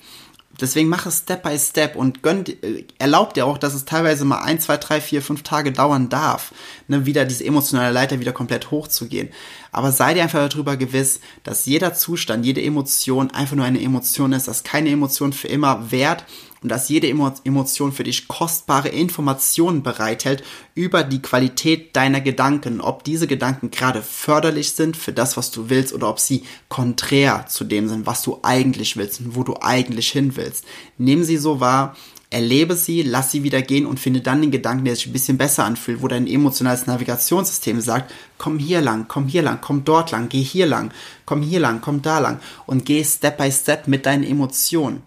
Deswegen 0.61 0.89
mach 0.91 1.07
es 1.07 1.19
Step 1.19 1.45
by 1.45 1.59
Step 1.59 1.97
und 1.97 2.23
gönn, 2.23 2.45
äh, 2.45 2.85
erlaubt 2.99 3.37
dir 3.37 3.47
auch, 3.47 3.57
dass 3.57 3.75
es 3.75 3.87
teilweise 3.87 4.27
mal 4.27 4.41
ein, 4.41 4.61
zwei, 4.61 4.77
drei, 4.77 5.01
vier, 5.01 5.23
fünf 5.23 5.45
Tage 5.45 5.73
dauern 5.73 6.11
darf, 6.11 6.53
ne, 6.89 7.07
wieder 7.07 7.25
diese 7.25 7.45
emotionale 7.45 7.93
Leiter 7.93 8.21
wieder 8.21 8.33
komplett 8.33 8.71
hochzugehen. 8.71 9.31
Aber 9.73 9.91
sei 9.91 10.13
dir 10.15 10.25
einfach 10.25 10.47
darüber 10.47 10.77
gewiss, 10.77 11.21
dass 11.45 11.65
jeder 11.65 11.95
Zustand, 11.95 12.45
jede 12.45 12.63
Emotion 12.63 13.31
einfach 13.31 13.57
nur 13.57 13.65
eine 13.65 13.81
Emotion 13.81 14.33
ist, 14.33 14.47
dass 14.47 14.63
keine 14.65 14.91
Emotion 14.91 15.33
für 15.33 15.49
immer 15.49 15.91
wert 15.91 16.25
und 16.63 16.71
dass 16.71 16.89
jede 16.89 17.09
Emotion 17.09 17.93
für 17.93 18.05
dich 18.05 18.29
kostbare 18.29 18.89
Informationen 18.89 19.83
bereithält 19.83 20.43
über 20.75 21.05
die 21.05 21.23
Qualität 21.23 21.95
deiner 21.95 22.21
Gedanken, 22.21 22.81
ob 22.81 23.05
diese 23.05 23.27
Gedanken 23.27 23.71
gerade 23.71 24.03
förderlich 24.03 24.73
sind 24.73 24.97
für 24.97 25.13
das, 25.13 25.37
was 25.37 25.51
du 25.51 25.71
willst 25.71 25.93
oder 25.93 26.09
ob 26.09 26.21
sie 26.21 26.45
konträr 26.69 27.47
zu 27.47 27.65
dem 27.65 27.89
sind, 27.89 28.07
was 28.07 28.23
du 28.23 28.41
eigentlich 28.43 28.97
willst 28.97 29.21
und 29.21 29.37
wo 29.37 29.45
du 29.45 29.57
eigentlich 29.61 30.11
hin 30.11 30.37
willst. 30.37 30.65
Nimm 30.99 31.25
sie 31.25 31.37
so 31.37 31.61
wahr, 31.61 31.97
erlebe 32.31 32.77
sie, 32.77 33.03
lass 33.03 33.31
sie 33.31 33.43
wieder 33.43 33.63
gehen 33.63 33.87
und 33.87 33.99
finde 33.99 34.21
dann 34.21 34.43
den 34.43 34.51
Gedanken, 34.51 34.85
der 34.85 34.97
sich 34.97 35.07
ein 35.07 35.13
bisschen 35.13 35.39
besser 35.39 35.65
anfühlt, 35.65 36.03
wo 36.03 36.09
dein 36.09 36.27
emotionales 36.27 36.87
Navigationssystem 36.87 37.81
sagt, 37.81 38.13
komm 38.37 38.59
hier 38.59 38.83
lang, 38.83 39.07
komm 39.09 39.29
hier 39.29 39.43
lang, 39.43 39.61
komm 39.63 39.85
dort 39.85 40.11
lang, 40.11 40.29
geh 40.29 40.43
hier 40.43 40.67
lang, 40.67 40.93
komm 41.25 41.41
hier 41.41 41.61
lang, 41.61 41.81
komm 41.81 42.03
da 42.03 42.19
lang 42.19 42.41
und 42.67 42.85
geh 42.85 43.03
Step 43.03 43.39
by 43.39 43.51
Step 43.51 43.89
mit 43.89 44.05
deinen 44.05 44.25
Emotionen. 44.25 45.03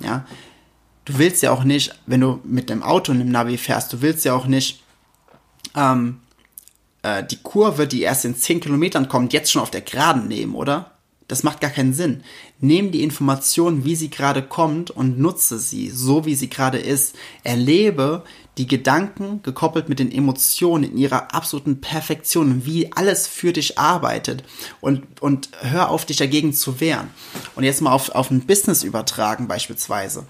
Ja, 0.00 0.26
du 1.06 1.18
willst 1.18 1.42
ja 1.42 1.52
auch 1.52 1.64
nicht, 1.64 1.94
wenn 2.04 2.20
du 2.20 2.40
mit 2.44 2.68
dem 2.68 2.82
Auto 2.82 3.12
in 3.12 3.18
dem 3.18 3.30
Navi 3.30 3.56
fährst, 3.56 3.92
du 3.92 4.02
willst 4.02 4.24
ja 4.26 4.34
auch 4.34 4.46
nicht 4.46 4.82
ähm, 5.74 6.20
äh, 7.02 7.24
die 7.24 7.38
Kurve, 7.42 7.86
die 7.86 8.02
erst 8.02 8.26
in 8.26 8.36
10 8.36 8.60
Kilometern 8.60 9.08
kommt, 9.08 9.32
jetzt 9.32 9.50
schon 9.50 9.62
auf 9.62 9.70
der 9.70 9.80
Geraden 9.80 10.28
nehmen, 10.28 10.54
oder? 10.54 10.95
Das 11.28 11.42
macht 11.42 11.60
gar 11.60 11.70
keinen 11.70 11.92
Sinn. 11.92 12.22
Nimm 12.60 12.92
die 12.92 13.02
Information, 13.02 13.84
wie 13.84 13.96
sie 13.96 14.10
gerade 14.10 14.42
kommt 14.42 14.90
und 14.90 15.18
nutze 15.18 15.58
sie, 15.58 15.90
so 15.90 16.24
wie 16.24 16.34
sie 16.34 16.48
gerade 16.48 16.78
ist. 16.78 17.16
Erlebe 17.42 18.22
die 18.58 18.66
Gedanken 18.66 19.42
gekoppelt 19.42 19.88
mit 19.88 19.98
den 19.98 20.10
Emotionen 20.10 20.84
in 20.84 20.96
ihrer 20.96 21.34
absoluten 21.34 21.80
Perfektion, 21.80 22.64
wie 22.64 22.90
alles 22.92 23.26
für 23.26 23.52
dich 23.52 23.78
arbeitet 23.78 24.44
und, 24.80 25.02
und 25.20 25.50
hör 25.60 25.90
auf, 25.90 26.06
dich 26.06 26.16
dagegen 26.16 26.54
zu 26.54 26.80
wehren. 26.80 27.08
Und 27.54 27.64
jetzt 27.64 27.82
mal 27.82 27.92
auf, 27.92 28.10
auf 28.10 28.30
ein 28.30 28.46
Business 28.46 28.82
übertragen 28.82 29.46
beispielsweise. 29.46 30.26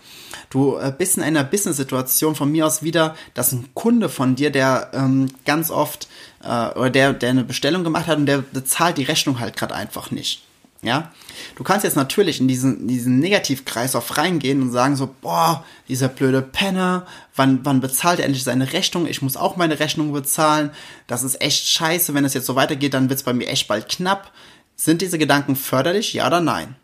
Du 0.50 0.76
äh, 0.76 0.92
bist 0.96 1.16
in 1.16 1.22
einer 1.22 1.44
Business-Situation 1.44 2.34
von 2.34 2.50
mir 2.50 2.66
aus 2.66 2.82
wieder, 2.82 3.14
dass 3.34 3.52
ein 3.52 3.68
Kunde 3.74 4.08
von 4.08 4.34
dir, 4.34 4.50
der 4.50 4.90
ähm, 4.92 5.28
ganz 5.44 5.70
oft 5.70 6.08
äh, 6.42 6.70
oder 6.70 6.90
der, 6.90 7.12
der 7.12 7.30
eine 7.30 7.44
Bestellung 7.44 7.84
gemacht 7.84 8.08
hat 8.08 8.18
und 8.18 8.26
der 8.26 8.38
bezahlt 8.38 8.98
die 8.98 9.04
Rechnung 9.04 9.38
halt 9.38 9.56
gerade 9.56 9.74
einfach 9.74 10.10
nicht. 10.10 10.45
Ja, 10.82 11.10
du 11.56 11.64
kannst 11.64 11.84
jetzt 11.84 11.96
natürlich 11.96 12.40
in 12.40 12.48
diesen, 12.48 12.86
diesen 12.86 13.18
Negativkreislauf 13.18 14.18
reingehen 14.18 14.60
und 14.60 14.70
sagen 14.70 14.94
so, 14.94 15.12
boah, 15.20 15.64
dieser 15.88 16.08
blöde 16.08 16.42
Penner, 16.42 17.06
wann, 17.34 17.60
wann 17.64 17.80
bezahlt 17.80 18.20
er 18.20 18.26
endlich 18.26 18.44
seine 18.44 18.72
Rechnung? 18.72 19.06
Ich 19.06 19.22
muss 19.22 19.36
auch 19.36 19.56
meine 19.56 19.80
Rechnung 19.80 20.12
bezahlen. 20.12 20.70
Das 21.06 21.22
ist 21.22 21.40
echt 21.40 21.66
scheiße. 21.66 22.14
Wenn 22.14 22.24
es 22.24 22.34
jetzt 22.34 22.46
so 22.46 22.56
weitergeht, 22.56 22.94
dann 22.94 23.08
wird 23.08 23.18
es 23.18 23.24
bei 23.24 23.32
mir 23.32 23.48
echt 23.48 23.68
bald 23.68 23.88
knapp. 23.88 24.32
Sind 24.76 25.00
diese 25.00 25.18
Gedanken 25.18 25.56
förderlich? 25.56 26.12
Ja 26.12 26.26
oder 26.26 26.40
nein? 26.40 26.76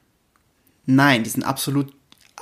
Nein, 0.87 1.23
die 1.23 1.31
sind 1.31 1.45
absolut 1.45 1.93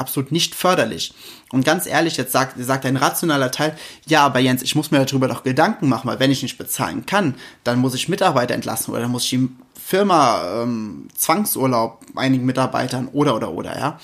absolut 0.01 0.33
nicht 0.33 0.55
förderlich. 0.55 1.15
Und 1.53 1.65
ganz 1.65 1.87
ehrlich, 1.87 2.17
jetzt 2.17 2.33
sagt, 2.33 2.55
sagt 2.59 2.87
ein 2.87 2.97
rationaler 2.97 3.51
Teil, 3.51 3.77
ja, 4.07 4.25
aber 4.25 4.41
Jens, 4.41 4.63
ich 4.63 4.75
muss 4.75 4.91
mir 4.91 5.05
darüber 5.05 5.29
doch 5.29 5.43
Gedanken 5.43 5.89
machen, 5.89 6.09
weil 6.09 6.19
wenn 6.19 6.31
ich 6.31 6.43
nicht 6.43 6.59
bezahlen 6.59 7.07
kann, 7.07 7.35
dann 7.63 7.79
muss 7.79 7.95
ich 7.95 8.09
Mitarbeiter 8.09 8.55
entlassen 8.55 8.93
oder 8.93 9.03
dann 9.03 9.11
muss 9.11 9.25
ich 9.25 9.31
die 9.31 9.49
Firma 9.85 10.63
ähm, 10.63 11.09
Zwangsurlaub 11.17 12.05
einigen 12.17 12.47
Mitarbeitern 12.47 13.09
oder 13.09 13.35
oder 13.37 13.53
oder, 13.53 13.79
ja. 13.79 14.01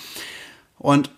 Und 0.79 1.11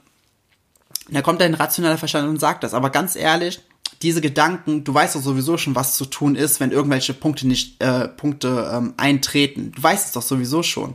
da 1.10 1.22
kommt 1.22 1.42
ein 1.42 1.54
rationaler 1.54 1.98
Verstand 1.98 2.28
und 2.28 2.38
sagt 2.38 2.62
das. 2.62 2.74
Aber 2.74 2.90
ganz 2.90 3.16
ehrlich, 3.16 3.60
diese 4.02 4.20
Gedanken, 4.20 4.84
du 4.84 4.94
weißt 4.94 5.16
doch 5.16 5.22
sowieso 5.22 5.56
schon, 5.56 5.74
was 5.74 5.96
zu 5.96 6.04
tun 6.04 6.36
ist, 6.36 6.60
wenn 6.60 6.70
irgendwelche 6.70 7.14
Punkte 7.14 7.46
nicht 7.46 7.82
äh, 7.82 8.08
Punkte 8.08 8.70
ähm, 8.72 8.94
eintreten. 8.96 9.72
Du 9.74 9.82
weißt 9.82 10.06
es 10.06 10.12
doch 10.12 10.22
sowieso 10.22 10.62
schon. 10.62 10.94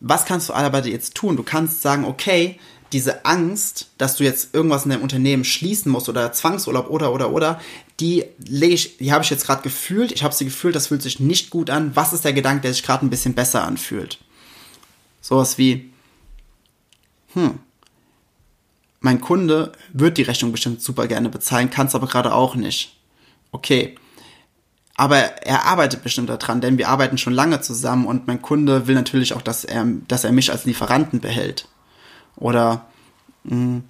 Was 0.00 0.24
kannst 0.24 0.48
du 0.48 0.54
aber 0.54 0.86
jetzt 0.86 1.14
tun? 1.14 1.36
Du 1.36 1.42
kannst 1.42 1.82
sagen, 1.82 2.04
okay, 2.04 2.58
diese 2.92 3.24
Angst, 3.24 3.90
dass 3.98 4.16
du 4.16 4.24
jetzt 4.24 4.54
irgendwas 4.54 4.84
in 4.84 4.90
deinem 4.90 5.02
Unternehmen 5.02 5.44
schließen 5.44 5.92
musst 5.92 6.08
oder 6.08 6.32
Zwangsurlaub 6.32 6.88
oder 6.90 7.12
oder 7.12 7.30
oder, 7.30 7.60
die 8.00 8.24
lege 8.38 8.74
ich, 8.74 8.96
die 8.98 9.12
habe 9.12 9.24
ich 9.24 9.30
jetzt 9.30 9.46
gerade 9.46 9.62
gefühlt. 9.62 10.12
Ich 10.12 10.22
habe 10.22 10.34
sie 10.34 10.44
gefühlt, 10.44 10.74
das 10.74 10.86
fühlt 10.86 11.02
sich 11.02 11.20
nicht 11.20 11.50
gut 11.50 11.70
an. 11.70 11.94
Was 11.94 12.12
ist 12.12 12.24
der 12.24 12.32
Gedanke, 12.32 12.62
der 12.62 12.72
sich 12.72 12.82
gerade 12.82 13.04
ein 13.04 13.10
bisschen 13.10 13.34
besser 13.34 13.64
anfühlt? 13.64 14.18
Sowas 15.20 15.58
wie, 15.58 15.90
hm, 17.34 17.58
mein 19.00 19.20
Kunde 19.20 19.72
wird 19.92 20.18
die 20.18 20.22
Rechnung 20.22 20.52
bestimmt 20.52 20.82
super 20.82 21.06
gerne 21.06 21.28
bezahlen, 21.28 21.70
kann 21.70 21.86
es 21.86 21.94
aber 21.94 22.06
gerade 22.06 22.34
auch 22.34 22.54
nicht. 22.54 22.96
Okay. 23.52 23.96
Aber 24.94 25.16
er 25.16 25.66
arbeitet 25.66 26.02
bestimmt 26.02 26.28
daran, 26.28 26.60
denn 26.60 26.76
wir 26.76 26.88
arbeiten 26.88 27.18
schon 27.18 27.32
lange 27.32 27.60
zusammen 27.60 28.06
und 28.06 28.26
mein 28.26 28.42
Kunde 28.42 28.88
will 28.88 28.96
natürlich 28.96 29.32
auch, 29.32 29.42
dass 29.42 29.64
er, 29.64 29.86
dass 30.08 30.24
er 30.24 30.32
mich 30.32 30.50
als 30.50 30.64
Lieferanten 30.64 31.20
behält. 31.20 31.68
Oder 32.38 32.86
mh, 33.44 33.50
hm, 33.50 33.82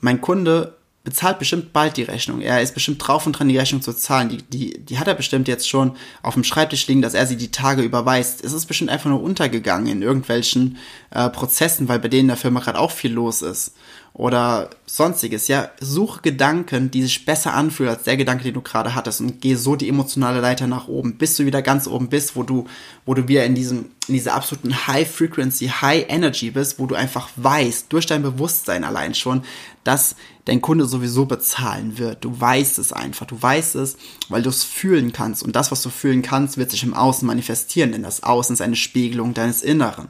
mein 0.00 0.20
Kunde 0.20 0.76
bezahlt 1.04 1.38
bestimmt 1.38 1.72
bald 1.72 1.96
die 1.96 2.04
Rechnung. 2.04 2.40
Er 2.40 2.62
ist 2.62 2.74
bestimmt 2.74 3.06
drauf 3.06 3.26
und 3.26 3.32
dran, 3.32 3.48
die 3.48 3.58
Rechnung 3.58 3.82
zu 3.82 3.92
zahlen. 3.92 4.28
Die, 4.28 4.42
die, 4.42 4.78
die 4.78 4.98
hat 4.98 5.08
er 5.08 5.14
bestimmt 5.14 5.48
jetzt 5.48 5.68
schon 5.68 5.96
auf 6.22 6.34
dem 6.34 6.44
Schreibtisch 6.44 6.86
liegen, 6.86 7.02
dass 7.02 7.14
er 7.14 7.26
sie 7.26 7.36
die 7.36 7.50
Tage 7.50 7.82
überweist. 7.82 8.44
Es 8.44 8.52
ist 8.52 8.66
bestimmt 8.66 8.90
einfach 8.90 9.10
nur 9.10 9.22
untergegangen 9.22 9.88
in 9.88 10.02
irgendwelchen 10.02 10.78
äh, 11.10 11.28
Prozessen, 11.28 11.88
weil 11.88 11.98
bei 11.98 12.08
denen 12.08 12.22
in 12.22 12.28
der 12.28 12.36
Firma 12.36 12.60
gerade 12.60 12.78
auch 12.78 12.92
viel 12.92 13.12
los 13.12 13.42
ist 13.42 13.72
oder 14.14 14.70
sonstiges. 14.86 15.48
Ja, 15.48 15.70
suche 15.80 16.20
Gedanken, 16.20 16.90
die 16.90 17.02
sich 17.02 17.24
besser 17.24 17.54
anfühlen 17.54 17.94
als 17.94 18.02
der 18.02 18.16
Gedanke, 18.16 18.44
den 18.44 18.54
du 18.54 18.60
gerade 18.60 18.94
hattest 18.94 19.20
und 19.20 19.40
geh 19.40 19.54
so 19.54 19.74
die 19.74 19.88
emotionale 19.88 20.40
Leiter 20.40 20.66
nach 20.66 20.88
oben, 20.88 21.16
bis 21.16 21.36
du 21.36 21.46
wieder 21.46 21.62
ganz 21.62 21.86
oben 21.86 22.08
bist, 22.08 22.36
wo 22.36 22.42
du, 22.42 22.66
wo 23.06 23.14
du 23.14 23.26
wieder 23.28 23.44
in 23.44 23.54
diesem, 23.54 23.86
in 24.08 24.14
dieser 24.14 24.34
absoluten 24.34 24.86
High 24.86 25.10
Frequency, 25.10 25.68
High 25.68 26.06
Energy 26.08 26.50
bist, 26.50 26.78
wo 26.78 26.86
du 26.86 26.94
einfach 26.94 27.30
weißt, 27.36 27.92
durch 27.92 28.06
dein 28.06 28.22
Bewusstsein 28.22 28.84
allein 28.84 29.14
schon, 29.14 29.44
dass 29.82 30.14
dein 30.44 30.60
Kunde 30.60 30.86
sowieso 30.86 31.26
bezahlen 31.26 31.98
wird. 31.98 32.24
Du 32.24 32.40
weißt 32.40 32.78
es 32.78 32.92
einfach. 32.92 33.26
Du 33.26 33.40
weißt 33.40 33.76
es, 33.76 33.96
weil 34.28 34.42
du 34.42 34.50
es 34.50 34.64
fühlen 34.64 35.12
kannst. 35.12 35.42
Und 35.42 35.54
das, 35.56 35.70
was 35.70 35.82
du 35.82 35.90
fühlen 35.90 36.22
kannst, 36.22 36.56
wird 36.56 36.70
sich 36.70 36.82
im 36.82 36.94
Außen 36.94 37.26
manifestieren, 37.26 37.92
denn 37.92 38.02
das 38.02 38.22
Außen 38.22 38.54
ist 38.54 38.62
eine 38.62 38.76
Spiegelung 38.76 39.34
deines 39.34 39.62
Inneren 39.62 40.08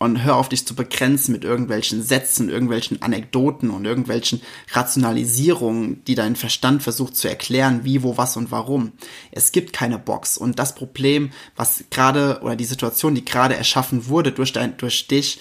und 0.00 0.24
hör 0.24 0.36
auf 0.36 0.48
dich 0.48 0.66
zu 0.66 0.74
begrenzen 0.74 1.32
mit 1.32 1.44
irgendwelchen 1.44 2.02
Sätzen, 2.02 2.48
irgendwelchen 2.48 3.02
Anekdoten 3.02 3.68
und 3.68 3.84
irgendwelchen 3.84 4.40
Rationalisierungen, 4.72 6.02
die 6.06 6.14
dein 6.14 6.36
Verstand 6.36 6.82
versucht 6.82 7.16
zu 7.16 7.28
erklären, 7.28 7.84
wie, 7.84 8.02
wo, 8.02 8.16
was 8.16 8.38
und 8.38 8.50
warum. 8.50 8.92
Es 9.30 9.52
gibt 9.52 9.74
keine 9.74 9.98
Box 9.98 10.38
und 10.38 10.58
das 10.58 10.74
Problem, 10.74 11.30
was 11.54 11.84
gerade 11.90 12.40
oder 12.42 12.56
die 12.56 12.64
Situation, 12.64 13.14
die 13.14 13.26
gerade 13.26 13.56
erschaffen 13.56 14.08
wurde 14.08 14.32
durch 14.32 14.54
dein, 14.54 14.78
durch 14.78 15.06
dich, 15.06 15.38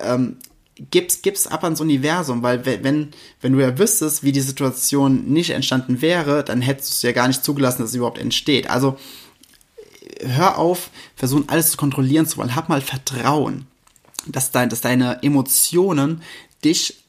ähm, 0.00 0.36
gib's, 0.90 1.22
gib's 1.22 1.46
ab 1.46 1.64
ans 1.64 1.80
Universum, 1.80 2.42
weil 2.42 2.64
wenn, 2.64 3.10
wenn 3.40 3.52
du 3.52 3.60
ja 3.60 3.78
wüsstest, 3.78 4.22
wie 4.22 4.32
die 4.32 4.40
Situation 4.40 5.24
nicht 5.26 5.50
entstanden 5.50 6.00
wäre, 6.00 6.44
dann 6.44 6.60
hättest 6.60 7.02
du 7.02 7.06
ja 7.06 7.12
gar 7.12 7.28
nicht 7.28 7.44
zugelassen, 7.44 7.82
dass 7.82 7.90
es 7.90 7.96
überhaupt 7.96 8.18
entsteht. 8.18 8.70
Also, 8.70 8.98
hör 10.22 10.58
auf, 10.58 10.90
versuchen 11.16 11.48
alles 11.48 11.70
zu 11.70 11.76
kontrollieren 11.76 12.26
zu 12.26 12.38
wollen, 12.38 12.56
hab 12.56 12.68
mal 12.68 12.80
Vertrauen 12.80 13.66
dass, 14.26 14.50
dein, 14.50 14.68
dass 14.68 14.80
deine 14.80 15.22
Emotionen 15.22 16.22
dich 16.64 17.04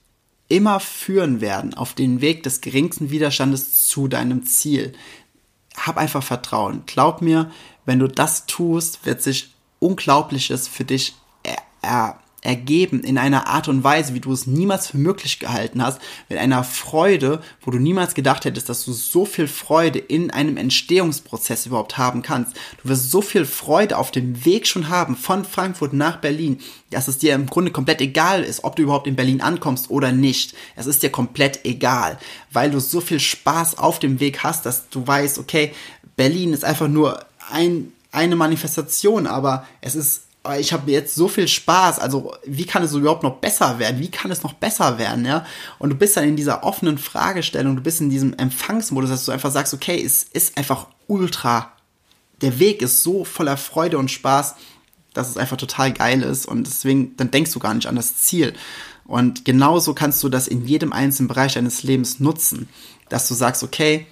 immer 0.48 0.80
führen 0.80 1.42
werden 1.42 1.74
auf 1.74 1.94
den 1.94 2.22
Weg 2.22 2.44
des 2.44 2.62
geringsten 2.62 3.10
Widerstandes 3.10 3.88
zu 3.88 4.08
deinem 4.08 4.46
Ziel. 4.46 4.94
Hab 5.76 5.98
einfach 5.98 6.24
Vertrauen. 6.24 6.84
Glaub 6.86 7.22
mir, 7.22 7.52
wenn 7.86 8.00
du 8.00 8.08
das 8.08 8.46
tust, 8.46 9.06
wird 9.06 9.22
sich 9.22 9.54
Unglaubliches 9.80 10.68
für 10.68 10.84
dich 10.84 11.16
er, 11.44 11.58
er, 11.82 12.20
ergeben 12.42 13.04
in 13.04 13.18
einer 13.18 13.48
Art 13.48 13.68
und 13.68 13.84
Weise, 13.84 14.16
wie 14.16 14.20
du 14.20 14.32
es 14.32 14.48
niemals 14.48 14.88
für 14.88 14.98
möglich 14.98 15.40
gehalten 15.40 15.84
hast, 15.84 16.02
mit 16.28 16.40
einer 16.40 16.64
Freude, 16.64 17.42
wo 17.62 17.70
du 17.70 17.78
niemals 17.78 18.16
gedacht 18.16 18.46
hättest, 18.46 18.68
dass 18.68 18.84
du 18.84 18.94
so 18.94 19.26
viel 19.26 19.48
Freude 19.48 20.00
in 20.00 20.32
einem 20.32 20.58
Entstehungsprozess 20.58 21.68
überhaupt 21.68 22.00
haben 22.00 22.24
kannst. 22.24 22.56
Du 22.82 22.90
wirst 22.90 23.12
so 23.12 23.22
viel 23.22 23.46
Freude 23.46 23.98
auf 23.98 24.10
dem 24.10 24.44
Weg 24.44 24.68
schon 24.68 24.90
haben 24.90 25.16
von 25.16 25.46
Frankfurt 25.46 25.94
nach 25.94 26.18
Berlin, 26.18 26.60
dass 26.90 27.08
es 27.08 27.20
dir 27.20 27.36
im 27.36 27.46
Grunde 27.46 27.72
komplett 27.72 28.02
egal 28.02 28.44
ist, 28.44 28.64
ob 28.64 28.76
du 28.76 28.84
überhaupt 28.84 29.08
in 29.08 29.16
Berlin 29.16 29.42
ankommst 29.42 29.92
oder 29.92 30.12
nicht. 30.12 30.56
Es 30.76 30.88
ist 30.88 31.04
dir 31.04 31.12
komplett 31.12 31.64
egal, 31.64 32.18
weil 32.52 32.72
du 32.72 32.80
so 32.80 33.02
viel 33.02 33.20
Spaß 33.20 33.78
auf 33.78 34.00
dem 34.00 34.20
Weg 34.20 34.44
hast, 34.44 34.66
dass 34.66 34.90
du 34.90 35.06
weißt, 35.06 35.38
okay, 35.38 35.74
Berlin 36.16 36.54
ist 36.54 36.66
einfach 36.66 36.88
nur 36.88 37.24
ein, 37.52 37.94
eine 38.12 38.36
Manifestation, 38.36 39.28
aber 39.28 39.68
es 39.82 39.96
ist 39.96 40.24
ich 40.60 40.74
habe 40.74 40.90
jetzt 40.92 41.14
so 41.14 41.28
viel 41.28 41.48
Spaß, 41.48 42.00
also 42.00 42.34
wie 42.46 42.66
kann 42.66 42.84
es 42.84 42.94
überhaupt 42.94 43.24
noch 43.24 43.38
besser 43.38 43.78
werden? 43.78 44.00
Wie 44.00 44.10
kann 44.10 44.32
es 44.32 44.42
noch 44.42 44.54
besser 44.54 44.98
werden, 44.98 45.24
ja? 45.26 45.46
Und 45.78 45.92
du 45.92 45.96
bist 45.96 46.18
dann 46.18 46.28
in 46.28 46.36
dieser 46.36 46.64
offenen 46.64 46.98
Fragestellung, 46.98 47.76
du 47.76 47.84
bist 47.84 48.02
in 48.02 48.10
diesem 48.10 48.34
Empfangsmodus, 48.34 49.10
dass 49.12 49.26
du 49.26 49.32
einfach 49.32 49.52
sagst, 49.52 49.74
okay, 49.74 50.02
es 50.04 50.24
ist 50.24 50.58
einfach 50.58 50.88
ultra, 51.08 51.72
der 52.42 52.60
Weg 52.60 52.82
ist 52.82 53.04
so 53.04 53.24
voller 53.24 53.56
Freude 53.56 53.98
und 53.98 54.10
Spaß, 54.10 54.56
dass 55.14 55.30
es 55.30 55.38
einfach 55.38 55.58
total 55.58 55.94
geil 55.94 56.24
ist 56.24 56.48
und 56.48 56.66
deswegen, 56.66 57.16
dann 57.18 57.32
denkst 57.32 57.52
du 57.52 57.60
gar 57.60 57.74
nicht 57.74 57.88
an 57.88 57.96
das 57.96 58.18
Ziel. 58.18 58.54
Und 59.06 59.46
genauso 59.46 59.94
kannst 59.94 60.24
du 60.24 60.30
das 60.30 60.48
in 60.48 60.66
jedem 60.66 60.94
einzelnen 60.94 61.28
Bereich 61.28 61.54
deines 61.54 61.84
Lebens 61.84 62.20
nutzen, 62.20 62.70
dass 63.10 63.28
du 63.28 63.34
sagst, 63.34 63.62
okay, 63.62 64.08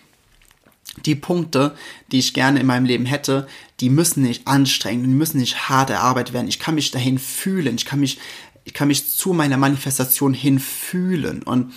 die 1.05 1.15
Punkte, 1.15 1.75
die 2.12 2.19
ich 2.19 2.33
gerne 2.33 2.59
in 2.59 2.65
meinem 2.65 2.85
Leben 2.85 3.05
hätte, 3.05 3.47
die 3.79 3.89
müssen 3.89 4.23
nicht 4.23 4.47
anstrengend, 4.47 5.05
die 5.05 5.09
müssen 5.09 5.39
nicht 5.39 5.69
hart 5.69 5.89
erarbeitet 5.89 6.33
werden. 6.33 6.47
Ich 6.47 6.59
kann 6.59 6.75
mich 6.75 6.91
dahin 6.91 7.19
fühlen, 7.19 7.75
ich 7.75 7.85
kann 7.85 7.99
mich, 7.99 8.19
ich 8.65 8.73
kann 8.73 8.88
mich 8.88 9.09
zu 9.09 9.33
meiner 9.33 9.57
Manifestation 9.57 10.33
hinfühlen 10.33 11.43
und 11.43 11.73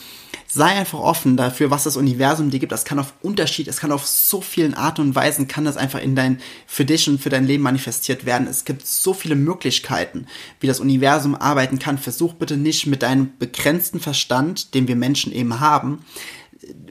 sei 0.54 0.66
einfach 0.66 0.98
offen 0.98 1.38
dafür, 1.38 1.70
was 1.70 1.84
das 1.84 1.96
Universum 1.96 2.50
dir 2.50 2.58
gibt. 2.58 2.72
Das 2.72 2.84
kann 2.84 2.98
auf 2.98 3.14
Unterschied, 3.22 3.68
es 3.68 3.78
kann 3.78 3.90
auf 3.90 4.06
so 4.06 4.42
vielen 4.42 4.74
Arten 4.74 5.00
und 5.00 5.14
Weisen 5.14 5.48
kann 5.48 5.64
das 5.64 5.78
einfach 5.78 6.00
in 6.00 6.14
dein, 6.14 6.40
für 6.66 6.84
dich 6.84 7.08
und 7.08 7.22
für 7.22 7.30
dein 7.30 7.46
Leben 7.46 7.62
manifestiert 7.62 8.26
werden. 8.26 8.46
Es 8.46 8.66
gibt 8.66 8.86
so 8.86 9.14
viele 9.14 9.34
Möglichkeiten, 9.34 10.26
wie 10.60 10.66
das 10.66 10.80
Universum 10.80 11.34
arbeiten 11.34 11.78
kann. 11.78 11.96
Versuch 11.96 12.34
bitte 12.34 12.58
nicht 12.58 12.86
mit 12.86 13.02
deinem 13.02 13.32
begrenzten 13.38 13.98
Verstand, 13.98 14.74
den 14.74 14.88
wir 14.88 14.96
Menschen 14.96 15.32
eben 15.32 15.58
haben, 15.58 16.04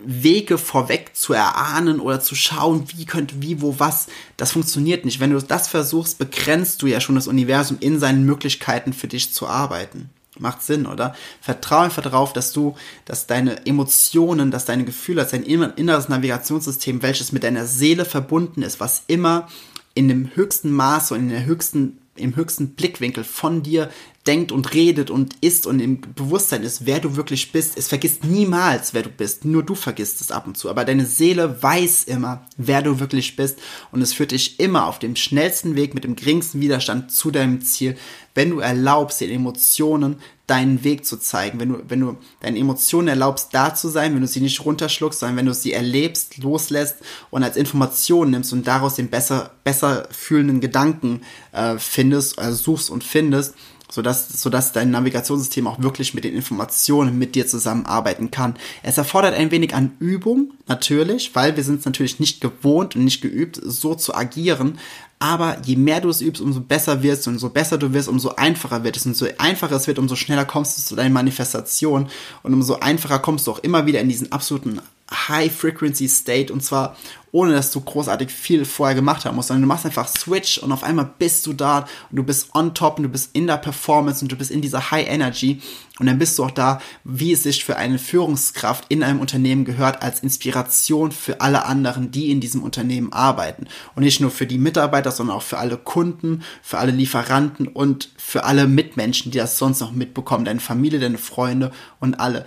Wege 0.06 0.58
vorweg 0.58 1.12
zu 1.16 1.34
erahnen 1.34 2.00
oder 2.00 2.20
zu 2.20 2.36
schauen, 2.36 2.86
wie 2.96 3.06
könnte, 3.06 3.36
wie, 3.40 3.62
wo, 3.62 3.80
was, 3.80 4.08
das 4.38 4.52
funktioniert 4.52 5.06
nicht. 5.06 5.20
Wenn 5.20 5.32
du 5.32 5.42
das 5.42 5.68
versuchst, 5.68 6.18
begrenzt 6.18 6.82
du 6.82 6.88
ja 6.88 7.00
schon 7.00 7.16
das 7.16 7.28
Universum 7.28 7.78
in 7.80 8.00
seinen 8.00 8.26
Möglichkeiten 8.26 8.94
für 8.94 9.08
dich 9.08 9.34
zu 9.34 9.48
arbeiten. 9.48 10.10
Macht 10.40 10.64
Sinn, 10.64 10.88
oder? 10.88 11.14
Vertraue 11.42 11.86
einfach 11.86 12.02
darauf, 12.02 12.34
dass 12.34 12.54
du, 12.54 12.76
dass 13.06 13.28
deine 13.28 13.66
Emotionen, 13.66 14.50
dass 14.50 14.66
deine 14.66 14.86
Gefühle, 14.86 15.22
dass 15.22 15.32
dein 15.32 15.44
inneres 15.44 16.10
Navigationssystem, 16.10 17.02
welches 17.02 17.32
mit 17.32 17.44
deiner 17.44 17.66
Seele 17.66 18.06
verbunden 18.06 18.62
ist, 18.62 18.80
was 18.80 19.04
immer 19.08 19.48
in 19.94 20.08
dem 20.08 20.32
höchsten 20.36 20.72
Maße 20.72 21.14
und 21.14 21.22
in 21.22 21.30
der 21.30 21.46
höchsten 21.46 22.01
im 22.16 22.36
höchsten 22.36 22.76
Blickwinkel 22.76 23.24
von 23.24 23.64
dir 23.64 23.90
denkt 24.28 24.52
und 24.52 24.74
redet 24.74 25.10
und 25.10 25.36
ist 25.42 25.66
und 25.66 25.80
im 25.80 26.02
Bewusstsein 26.02 26.64
ist, 26.64 26.86
wer 26.86 27.00
du 27.00 27.16
wirklich 27.16 27.52
bist. 27.52 27.78
Es 27.78 27.88
vergisst 27.88 28.24
niemals, 28.24 28.94
wer 28.94 29.02
du 29.02 29.10
bist. 29.10 29.46
Nur 29.46 29.64
du 29.64 29.74
vergisst 29.74 30.22
es 30.22 30.32
ab 30.32 30.46
und 30.46 30.58
zu. 30.58 30.70
Aber 30.70 30.86
deine 30.86 31.06
Seele 31.06 31.62
weiß 31.62 32.04
immer, 32.04 32.46
wer 32.58 32.82
du 32.82 33.00
wirklich 33.00 33.36
bist. 33.36 33.58
Und 33.92 34.02
es 34.02 34.14
führt 34.14 34.32
dich 34.32 34.60
immer 34.60 34.86
auf 34.86 35.00
dem 35.00 35.16
schnellsten 35.16 35.76
Weg 35.76 35.96
mit 35.96 36.04
dem 36.04 36.16
geringsten 36.16 36.62
Widerstand 36.62 37.12
zu 37.12 37.32
deinem 37.32 37.62
Ziel, 37.62 37.98
wenn 38.34 38.50
du 38.50 38.60
erlaubst, 38.60 39.22
den 39.22 39.30
Emotionen 39.30 40.18
deinen 40.48 40.84
Weg 40.84 41.06
zu 41.06 41.18
zeigen. 41.18 41.60
Wenn 41.60 41.70
du, 41.70 41.84
wenn 41.88 42.02
du 42.02 42.18
deinen 42.42 42.58
Emotionen 42.58 43.08
erlaubst, 43.08 43.50
da 43.54 43.74
zu 43.74 43.88
sein, 43.88 44.14
wenn 44.14 44.22
du 44.22 44.28
sie 44.28 44.42
nicht 44.42 44.66
runterschluckst, 44.66 45.20
sondern 45.20 45.38
wenn 45.38 45.46
du 45.46 45.54
sie 45.54 45.72
erlebst, 45.72 46.38
loslässt 46.40 46.98
und 47.30 47.44
als 47.44 47.56
Information 47.56 48.32
nimmst 48.32 48.52
und 48.52 48.68
daraus 48.68 48.96
den 48.96 49.10
besser, 49.10 49.52
besser 49.64 50.08
fühlenden 50.12 50.60
Gedanken 50.60 51.22
äh, 51.54 51.78
findest, 51.78 52.38
also 52.38 52.56
suchst 52.56 52.90
und 52.90 53.04
findest, 53.04 53.56
sodass, 53.92 54.42
sodass 54.42 54.72
dein 54.72 54.90
Navigationssystem 54.90 55.68
auch 55.68 55.82
wirklich 55.82 56.14
mit 56.14 56.24
den 56.24 56.34
Informationen 56.34 57.20
mit 57.20 57.36
dir 57.36 57.46
zusammenarbeiten 57.46 58.32
kann. 58.32 58.56
Es 58.82 58.98
erfordert 58.98 59.36
ein 59.36 59.52
wenig 59.52 59.76
an 59.76 59.92
Übung, 60.00 60.54
natürlich, 60.68 61.36
weil 61.36 61.58
wir 61.58 61.64
sind 61.64 61.82
es 61.82 61.86
natürlich 61.86 62.20
nicht 62.20 62.42
gewohnt 62.42 62.96
und 62.96 63.04
nicht 63.04 63.22
geübt, 63.22 63.60
so 63.64 63.94
zu 63.94 64.16
agieren. 64.16 64.80
Aber 65.20 65.58
je 65.64 65.76
mehr 65.76 66.02
du 66.02 66.10
es 66.10 66.22
übst, 66.22 66.42
umso 66.42 66.62
besser 66.62 67.04
wirst 67.04 67.28
und 67.28 67.34
umso 67.34 67.50
besser 67.50 67.78
du 67.78 67.94
wirst, 67.94 68.08
umso 68.08 68.30
einfacher 68.30 68.84
wird 68.84 68.98
es. 68.98 69.06
Und 69.06 69.16
so 69.16 69.28
einfacher 69.38 69.76
es 69.76 69.86
wird, 69.86 70.00
umso 70.00 70.16
schneller 70.16 70.46
kommst 70.46 70.78
du 70.78 70.82
zu 70.82 70.96
deiner 70.96 71.14
Manifestation 71.14 72.08
und 72.42 72.54
umso 72.54 72.80
einfacher 72.80 73.20
kommst 73.20 73.46
du 73.46 73.52
auch 73.52 73.60
immer 73.60 73.86
wieder 73.86 74.00
in 74.00 74.10
diesen 74.10 74.32
absoluten 74.32 74.82
High-Frequency-State 75.12 76.52
und 76.52 76.64
zwar 76.64 76.96
ohne, 77.32 77.54
dass 77.54 77.72
du 77.72 77.82
großartig 77.82 78.30
viel 78.32 78.66
vorher 78.66 78.96
gemacht 78.96 79.26
haben 79.26 79.36
musst, 79.36 79.48
sondern 79.48 79.64
du 79.64 79.68
machst 79.68 79.86
einfach 79.86 80.08
Switch 80.08 80.58
und 80.58 80.72
auf 80.72 80.84
einmal 80.84 81.10
bist 81.18 81.46
du 81.48 81.54
da 81.54 81.80
und 82.10 82.18
du 82.18 82.24
bist 82.24 82.54
on 82.54 82.74
top 82.74 82.98
und 82.98 83.04
du 83.04 83.10
bist 83.10 83.30
in 83.34 83.48
der 83.48 83.58
Performance 83.58 84.24
und 84.24 84.32
du 84.32 84.36
bist 84.36 84.52
in 84.52 84.62
dieser 84.62 84.92
High 84.92 85.08
Energy 85.08 85.62
und 86.00 86.08
dann 86.08 86.18
bist 86.18 86.40
du 86.40 86.44
auch 86.44 86.52
da, 86.52 86.82
wie 87.04 87.32
es 87.32 87.44
sich 87.44 87.64
für 87.64 87.78
eine 87.78 88.00
Führungskraft 88.00 88.86
in 88.90 89.04
einem 89.04 89.20
Unternehmen 89.20 89.66
gehört, 89.66 90.02
als 90.02 90.22
Inspiration 90.22 91.12
für 91.12 91.42
alle 91.42 91.66
anderen, 91.66 92.10
die 92.10 92.32
in 92.32 92.40
diesem 92.40 92.64
Unternehmen 92.64 93.14
arbeiten. 93.14 93.68
Und 93.94 94.04
nicht 94.04 94.20
nur 94.20 94.32
für 94.32 94.48
die 94.48 94.58
Mitarbeiter, 94.58 95.12
sondern 95.12 95.38
auch 95.38 95.44
für 95.44 95.60
alle 95.60 95.78
Kunden, 95.78 96.42
für 96.64 96.80
alle 96.80 96.92
Lieferanten 96.92 97.68
und 97.68 98.10
für 98.18 98.46
alle 98.46 98.68
Mitmenschen, 98.68 99.32
die 99.32 99.38
das 99.38 99.60
sonst 99.60 99.80
noch 99.80 99.92
mitbekommen, 99.92 100.44
deine 100.44 100.60
Familie, 100.60 101.00
deine 101.00 101.20
Freunde 101.20 101.72
und 102.00 102.20
alle 102.20 102.46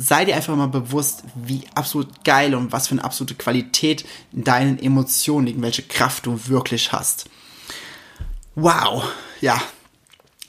sei 0.00 0.24
dir 0.24 0.36
einfach 0.36 0.54
mal 0.56 0.68
bewusst, 0.68 1.24
wie 1.34 1.64
absolut 1.74 2.24
geil 2.24 2.54
und 2.54 2.70
was 2.70 2.86
für 2.86 2.92
eine 2.92 3.04
absolute 3.04 3.34
Qualität 3.34 4.06
in 4.32 4.44
deinen 4.44 4.78
Emotionen 4.78 5.46
liegt, 5.46 5.60
welche 5.60 5.82
Kraft 5.82 6.26
du 6.26 6.40
wirklich 6.46 6.92
hast. 6.92 7.28
Wow, 8.54 9.04
ja. 9.40 9.60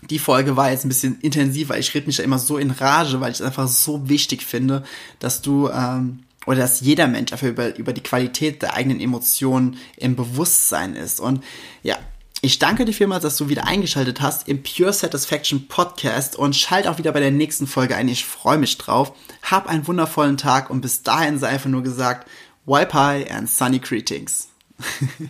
Die 0.10 0.20
Folge 0.20 0.56
war 0.56 0.72
jetzt 0.72 0.86
ein 0.86 0.90
bisschen 0.90 1.20
intensiver. 1.20 1.78
Ich 1.78 1.94
rede 1.94 2.08
mich 2.08 2.18
ja 2.18 2.24
immer 2.24 2.40
so 2.40 2.58
in 2.58 2.72
Rage, 2.72 3.20
weil 3.20 3.32
ich 3.32 3.40
es 3.40 3.46
einfach 3.46 3.68
so 3.68 4.08
wichtig 4.08 4.46
finde, 4.46 4.84
dass 5.18 5.42
du 5.42 5.68
ähm, 5.68 6.24
oder 6.46 6.60
dass 6.60 6.80
jeder 6.82 7.08
Mensch 7.08 7.34
einfach 7.34 7.48
über, 7.48 7.76
über 7.76 7.92
die 7.92 8.02
Qualität 8.02 8.62
der 8.62 8.76
eigenen 8.76 9.02
Emotionen 9.02 9.78
im 9.98 10.16
Bewusstsein 10.16 10.96
ist. 10.96 11.20
Und 11.20 11.44
ja, 11.84 11.98
ich 12.42 12.58
danke 12.58 12.86
dir 12.86 12.94
vielmals, 12.94 13.24
dass 13.24 13.36
du 13.36 13.50
wieder 13.50 13.68
eingeschaltet 13.68 14.22
hast 14.22 14.48
im 14.48 14.64
Pure 14.64 14.94
Satisfaction 14.94 15.68
Podcast 15.68 16.38
und 16.38 16.56
schalt 16.56 16.88
auch 16.88 16.98
wieder 16.98 17.12
bei 17.12 17.20
der 17.20 17.32
nächsten 17.32 17.68
Folge 17.68 17.98
ein. 17.98 18.08
Ich 18.08 18.24
freue 18.24 18.58
mich 18.58 18.78
drauf. 18.78 19.12
Hab 19.44 19.68
einen 19.68 19.86
wundervollen 19.88 20.38
Tag 20.38 20.70
und 20.70 20.80
bis 20.80 21.04
dahin 21.04 21.38
sei 21.38 21.50
einfach 21.50 21.70
nur 21.70 21.84
gesagt, 21.84 22.30
high 22.68 23.30
and 23.30 23.50
sunny 23.50 23.80
greetings. 23.80 24.48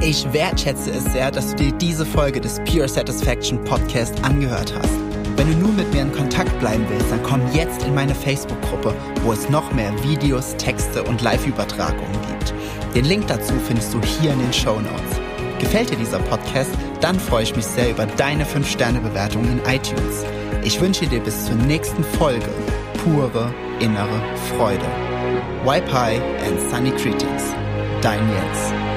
ich 0.00 0.32
wertschätze 0.32 0.90
es 0.90 1.04
sehr, 1.04 1.30
dass 1.30 1.50
du 1.50 1.56
dir 1.56 1.72
diese 1.72 2.06
Folge 2.06 2.40
des 2.40 2.58
Pure 2.64 2.88
Satisfaction 2.88 3.62
Podcast 3.64 4.14
angehört 4.24 4.72
hast. 4.74 4.94
Wenn 5.36 5.50
du 5.50 5.56
nun 5.58 5.76
mit 5.76 5.92
mir 5.92 6.00
in 6.02 6.12
Kontakt 6.12 6.58
bleiben 6.58 6.86
willst, 6.88 7.10
dann 7.10 7.22
komm 7.22 7.42
jetzt 7.52 7.82
in 7.82 7.94
meine 7.94 8.14
Facebook-Gruppe, 8.14 8.94
wo 9.24 9.32
es 9.32 9.50
noch 9.50 9.72
mehr 9.72 9.92
Videos, 10.02 10.56
Texte 10.56 11.02
und 11.02 11.20
Live-Übertragungen 11.20 12.18
gibt. 12.28 12.54
Den 12.94 13.06
Link 13.06 13.26
dazu 13.26 13.54
findest 13.66 13.94
du 13.94 14.00
hier 14.02 14.32
in 14.32 14.38
den 14.38 14.52
Show 14.52 14.78
Notes. 14.78 15.20
Gefällt 15.58 15.90
dir 15.90 15.96
dieser 15.96 16.18
Podcast? 16.18 16.70
Dann 17.00 17.18
freue 17.18 17.44
ich 17.44 17.56
mich 17.56 17.64
sehr 17.64 17.90
über 17.90 18.04
deine 18.04 18.44
5-Sterne-Bewertung 18.44 19.44
in 19.44 19.60
iTunes. 19.60 20.24
Ich 20.62 20.80
wünsche 20.80 21.06
dir 21.06 21.20
bis 21.20 21.46
zur 21.46 21.54
nächsten 21.54 22.04
Folge 22.04 22.50
pure 23.02 23.52
innere 23.80 24.20
Freude. 24.50 24.84
Wipe 25.64 25.92
High 25.92 26.20
and 26.46 26.70
Sunny 26.70 26.90
Greetings. 26.90 27.54
Dein 28.02 28.20
Jens. 28.28 28.91